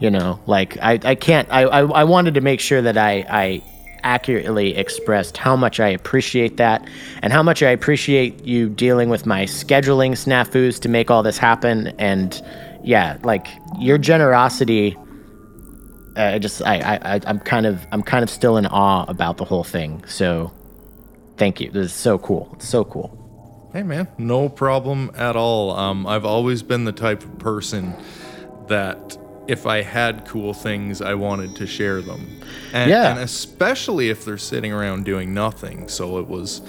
[0.00, 3.24] you know like i, I can't I, I i wanted to make sure that i
[3.28, 3.62] i
[4.02, 6.88] accurately expressed how much i appreciate that
[7.22, 11.36] and how much i appreciate you dealing with my scheduling snafus to make all this
[11.36, 11.88] happen.
[11.98, 12.42] And
[12.82, 13.46] yeah like
[13.78, 14.96] your generosity
[16.16, 19.36] uh, I just I I- i'm kind of i'm kind of still in awe about
[19.36, 20.02] the whole thing.
[20.06, 20.50] So
[21.36, 21.70] thank you.
[21.70, 22.48] This is so cool.
[22.54, 23.19] It's so cool
[23.72, 25.70] Hey man, no problem at all.
[25.76, 27.94] Um, I've always been the type of person
[28.66, 29.16] that
[29.46, 32.26] if I had cool things, I wanted to share them.
[32.72, 33.10] And, Yeah.
[33.10, 35.88] and especially if they're sitting around doing nothing.
[35.88, 36.62] So it was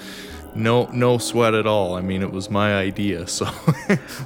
[0.54, 1.96] no no sweat at all.
[1.96, 3.26] I mean, it was my idea.
[3.28, 3.48] So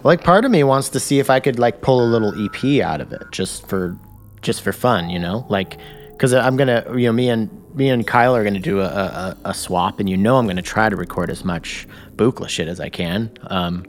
[0.05, 2.83] like part of me wants to see if I could like pull a little EP
[2.83, 3.97] out of it just for
[4.43, 5.79] just for fun, you know, like
[6.11, 9.37] because I'm gonna you know me and me and Kyle are gonna do a, a,
[9.47, 11.87] a swap, and you know I'm gonna try to record as much
[12.17, 13.31] Buchla shit as I can.
[13.49, 13.87] Um,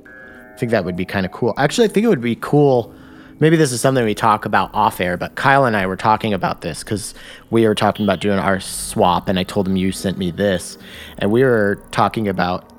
[0.54, 1.54] I think that would be kind of cool.
[1.58, 2.94] Actually, I think it would be cool.
[3.40, 6.34] Maybe this is something we talk about off air, but Kyle and I were talking
[6.34, 7.14] about this because
[7.52, 10.78] we were talking about doing our swap, and I told him you sent me this,
[11.20, 12.74] and we were talking about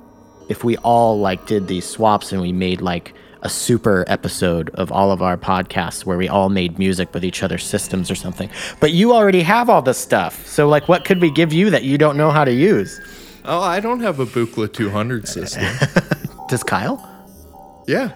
[0.49, 4.91] if we all like did these swaps and we made like a super episode of
[4.91, 8.51] all of our podcasts where we all made music with each other's systems or something.
[8.81, 10.45] But you already have all this stuff.
[10.47, 13.01] So like what could we give you that you don't know how to use?
[13.49, 15.65] Oh, I don't have a Buchla 200 system.
[16.49, 17.05] Does Kyle?
[17.87, 18.13] yeah.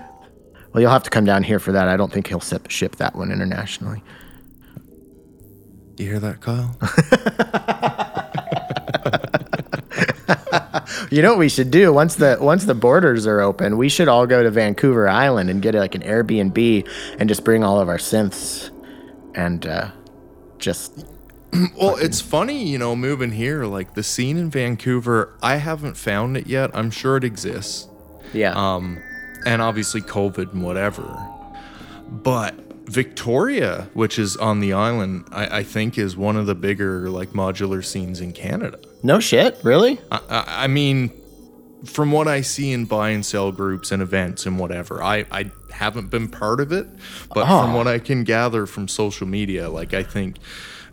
[0.72, 1.88] Well, you'll have to come down here for that.
[1.88, 4.02] I don't think he'll ship, ship that one internationally.
[5.98, 6.78] You hear that, Kyle?
[11.10, 14.08] You know what we should do once the once the borders are open, we should
[14.08, 17.90] all go to Vancouver Island and get like an Airbnb and just bring all of
[17.90, 18.70] our synths
[19.34, 19.90] and uh,
[20.58, 21.04] just
[21.76, 26.36] Well, it's funny, you know, moving here, like the scene in Vancouver, I haven't found
[26.36, 26.70] it yet.
[26.74, 27.88] I'm sure it exists.
[28.32, 28.52] yeah.
[28.54, 29.02] um,
[29.44, 31.04] and obviously COVID and whatever.
[32.08, 32.54] But
[32.86, 37.30] Victoria, which is on the island, I, I think is one of the bigger like
[37.30, 38.78] modular scenes in Canada.
[39.02, 40.00] no shit, really?
[40.10, 41.10] I, I, I mean,
[41.84, 45.50] from what I see in buy and sell groups and events and whatever, I, I
[45.72, 46.86] haven't been part of it,
[47.34, 47.76] but from Oh.
[47.76, 50.36] what I can gather from social media, like I think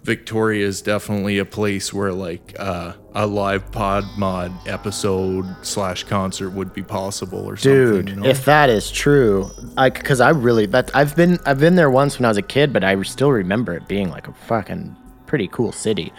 [0.03, 6.51] Victoria is definitely a place where like uh, a live pod mod episode slash concert
[6.51, 8.15] would be possible or Dude, something.
[8.15, 8.29] You know?
[8.29, 12.17] if that is true, I because I really that I've been I've been there once
[12.17, 14.95] when I was a kid, but I still remember it being like a fucking
[15.25, 16.13] pretty cool city,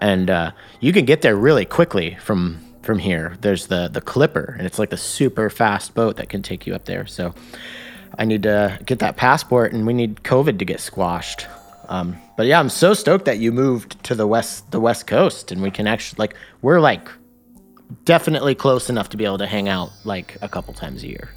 [0.00, 0.50] and uh,
[0.80, 3.36] you can get there really quickly from from here.
[3.42, 6.74] There's the the Clipper, and it's like the super fast boat that can take you
[6.74, 7.06] up there.
[7.06, 7.34] So
[8.18, 11.46] I need to get that passport, and we need COVID to get squashed.
[11.88, 15.50] Um, but yeah, I'm so stoked that you moved to the west the west coast,
[15.52, 17.08] and we can actually like we're like
[18.04, 21.30] definitely close enough to be able to hang out like a couple times a year.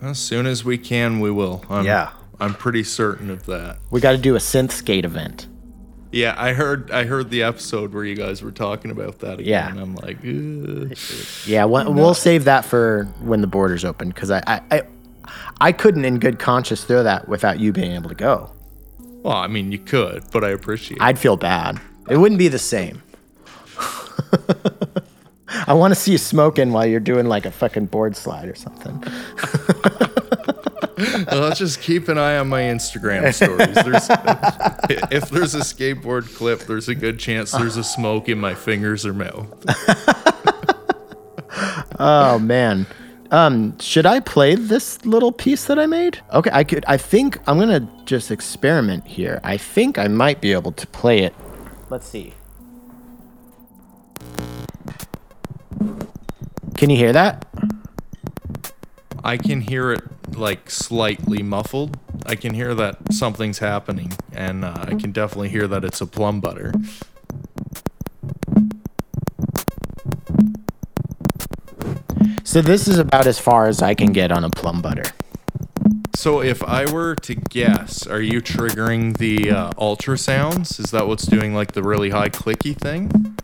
[0.00, 1.64] As soon as we can, we will.
[1.68, 2.10] I'm, Yeah.
[2.40, 3.78] I'm pretty certain of that.
[3.90, 5.46] We got to do a synth skate event.
[6.10, 9.46] Yeah, I heard I heard the episode where you guys were talking about that again.
[9.46, 9.70] Yeah.
[9.70, 10.96] and I'm like, Ugh.
[11.46, 14.82] Yeah, one, we'll save that for when the borders open because I, I, I,
[15.60, 18.52] I couldn't in good conscience throw that without you being able to go.
[19.22, 20.98] Well, I mean, you could, but I appreciate.
[20.98, 21.02] it.
[21.02, 21.80] I'd feel bad.
[22.08, 23.02] It wouldn't be the same.
[25.66, 28.54] I want to see you smoking while you're doing like a fucking board slide or
[28.54, 29.02] something.
[31.30, 33.74] Let's just keep an eye on my Instagram stories.
[33.74, 34.08] There's,
[35.12, 39.04] if there's a skateboard clip, there's a good chance there's a smoke in my fingers
[39.04, 39.52] or mouth.
[41.98, 42.86] Oh man.
[43.32, 46.20] Um, should I play this little piece that I made?
[46.34, 46.84] Okay, I could.
[46.86, 49.40] I think I'm gonna just experiment here.
[49.42, 51.34] I think I might be able to play it.
[51.88, 52.34] Let's see.
[56.76, 57.46] Can you hear that?
[59.24, 60.02] I can hear it
[60.36, 61.98] like slightly muffled.
[62.26, 66.06] I can hear that something's happening, and uh, I can definitely hear that it's a
[66.06, 66.74] Plumbutter.
[72.44, 75.04] So this is about as far as I can get on a plum butter.
[76.14, 80.78] So if I were to guess, are you triggering the uh, ultrasounds?
[80.78, 83.36] Is that what's doing like the really high clicky thing?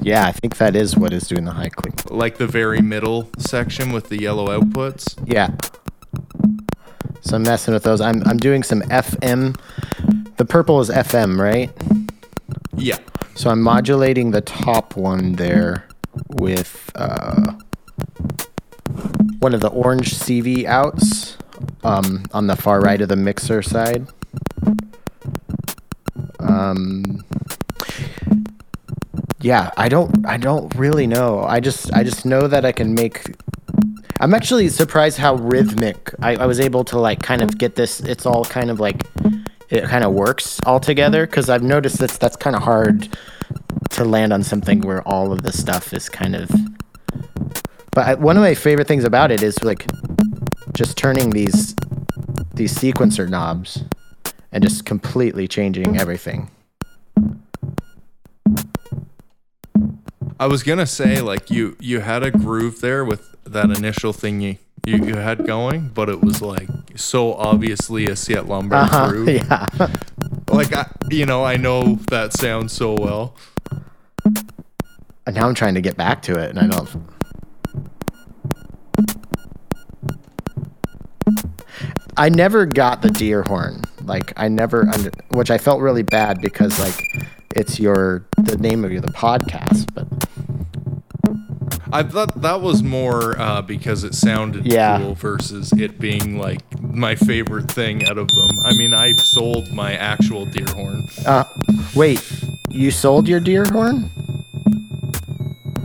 [0.00, 2.10] Yeah, I think that is what is doing the high click.
[2.10, 5.16] Like the very middle section with the yellow outputs?
[5.24, 5.54] Yeah.
[7.20, 8.00] So I'm messing with those.
[8.00, 9.56] I'm I'm doing some FM.
[10.36, 11.70] The purple is FM, right?
[12.76, 12.98] Yeah.
[13.34, 15.86] So I'm modulating the top one there
[16.28, 17.54] with uh,
[19.42, 21.36] one of the orange CV outs
[21.82, 24.06] um, on the far right of the mixer side.
[26.38, 27.24] Um,
[29.40, 31.42] yeah, I don't I don't really know.
[31.42, 33.34] I just I just know that I can make
[34.20, 37.98] I'm actually surprised how rhythmic I, I was able to like kind of get this
[37.98, 39.04] it's all kind of like
[39.70, 43.16] it kind of works all together because I've noticed that's that's kind of hard
[43.90, 46.48] to land on something where all of the stuff is kind of
[47.92, 49.86] but I, one of my favorite things about it is like
[50.72, 51.74] just turning these
[52.54, 53.84] these sequencer knobs
[54.50, 56.50] and just completely changing everything.
[60.38, 64.40] I was gonna say like you you had a groove there with that initial thing
[64.40, 69.28] you you, you had going, but it was like so obviously a Ciat-Lonbarde Uh-huh, groove.
[69.28, 69.66] yeah.
[70.48, 73.36] Like I, you know, I know that sounds so well.
[75.24, 76.88] And now I'm trying to get back to it, and I don't.
[82.16, 83.84] I never got the Deerhorn.
[84.06, 86.94] Like I never, under, which I felt really bad because like
[87.56, 90.06] it's your the name of your the podcast, but
[91.94, 94.98] I thought that was more uh, because it sounded Yeah.
[94.98, 98.50] cool versus it being like my favorite thing out of them.
[98.64, 101.02] I mean, I sold my actual Deerhorn.
[101.26, 101.44] uh,
[101.94, 102.22] wait,
[102.70, 104.10] you sold your Deerhorn?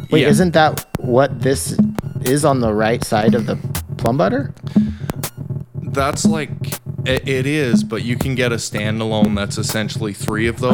[0.10, 0.30] Wait, Yeah.
[0.30, 1.78] isn't that what this
[2.24, 3.56] is on the right side of the
[3.98, 4.54] Plumbutter?
[5.98, 6.50] That's like
[7.06, 10.74] it, it is, but you can get a standalone that's essentially three of those.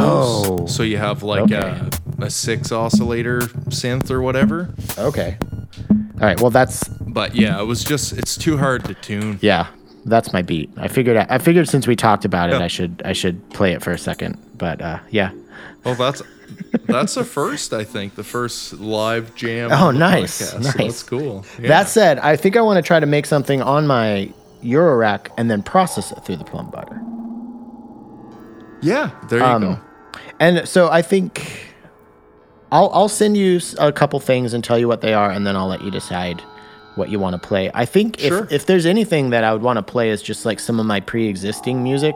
[0.50, 0.66] Oh.
[0.68, 1.58] So you have like Okay.
[2.20, 3.40] a, a six oscillator
[3.70, 4.74] synth or whatever.
[4.98, 5.38] Okay.
[5.90, 6.40] All right.
[6.40, 9.40] Well, that's But yeah, it was just it's too hard to tune.
[9.42, 9.68] Yeah,
[10.06, 10.70] that's my beat.
[10.78, 12.64] I figured I figured since we talked about it, Yeah.
[12.66, 14.38] I should I should play it for a second.
[14.58, 15.32] But uh, yeah.
[15.84, 16.22] Well, that's
[16.86, 19.72] that's the first, I think, the first live jam.
[19.72, 20.74] Oh, on the nice, so nice.
[20.76, 21.46] that's cool.
[21.60, 21.68] Yeah.
[21.70, 24.32] That said, I think I want to try to make something on my
[24.64, 27.00] Eurorack and then process it through the Plumbutter.
[28.82, 29.12] yeah.
[29.30, 29.80] There you Um, go.
[30.40, 31.70] And so I think
[32.72, 35.56] I'll I'll send you a couple things and tell you what they are, and then
[35.56, 36.42] I'll let you decide
[36.96, 37.72] what you want to play.
[37.74, 38.44] I think Sure.
[38.46, 40.86] if if there's anything that I would want to play is just like some of
[40.86, 42.16] my pre-existing music.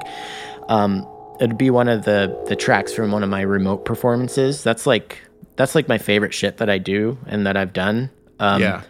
[0.69, 1.07] Um,
[1.39, 4.63] it'd be one of the the tracks from one of my remote performances.
[4.63, 5.19] That's like
[5.55, 8.09] that's like my favorite shit that I do and that I've done.
[8.39, 8.81] Um, yeah.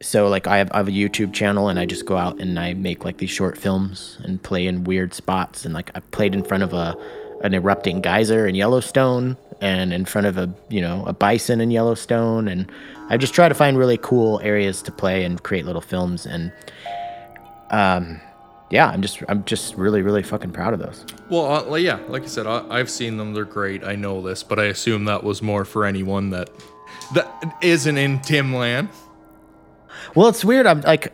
[0.00, 2.58] So like I have, I have a YouTube channel and I just go out and
[2.58, 6.34] I make like these short films and play in weird spots and like I played
[6.34, 6.96] in front of a
[7.42, 11.70] an erupting geyser in Yellowstone and in front of a you know a bison in
[11.70, 12.70] Yellowstone and
[13.10, 16.52] I just try to find really cool areas to play and create little films and
[17.70, 18.20] um
[18.70, 21.04] yeah I'm just I'm just really really fucking proud of those.
[21.28, 23.34] Well, uh, yeah, like I said, I, I've seen them.
[23.34, 23.84] They're great.
[23.84, 26.50] I know this, but I assume that was more for anyone that
[27.14, 28.88] that isn't in Timland.
[30.14, 30.66] Well, it's weird.
[30.66, 31.12] I'm like,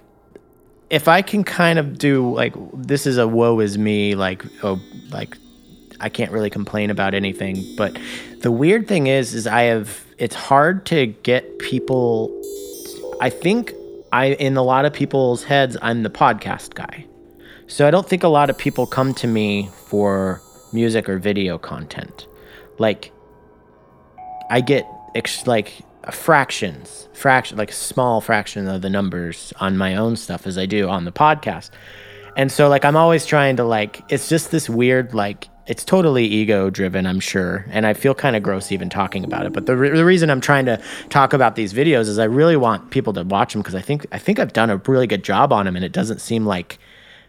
[0.90, 4.80] if I can kind of do like this is a woe is me like oh
[5.10, 5.36] like
[6.00, 7.64] I can't really complain about anything.
[7.76, 7.98] But
[8.40, 12.30] the weird thing is, is I have it's hard to get people.
[13.20, 13.72] I think
[14.12, 17.06] I in a lot of people's heads I'm the podcast guy,
[17.66, 20.42] so I don't think a lot of people come to me for
[20.72, 22.26] music or video content.
[22.78, 23.12] Like
[24.50, 25.72] I get ex- like
[26.12, 30.66] fractions, fraction, like a small fraction of the numbers on my own stuff as I
[30.66, 31.70] do on the podcast.
[32.36, 36.26] And so like I'm always trying to like it's just this weird like it's totally
[36.26, 37.64] ego driven, I'm sure.
[37.70, 39.54] And I feel kind of gross even talking about it.
[39.54, 40.78] But the, re- the reason I'm trying to
[41.08, 44.06] talk about these videos is I really want people to watch them because I think
[44.12, 46.78] I think I've done a really good job on them and it doesn't seem like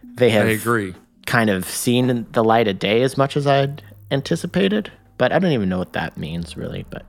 [0.02, 0.94] they have I agree.
[1.26, 4.92] kind of seen the light of day as much as I'd anticipated.
[5.18, 6.84] But I don't even know what that means really.
[6.90, 7.04] But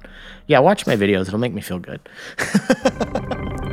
[0.47, 1.27] yeah, watch my videos.
[1.27, 1.99] It'll make me feel good.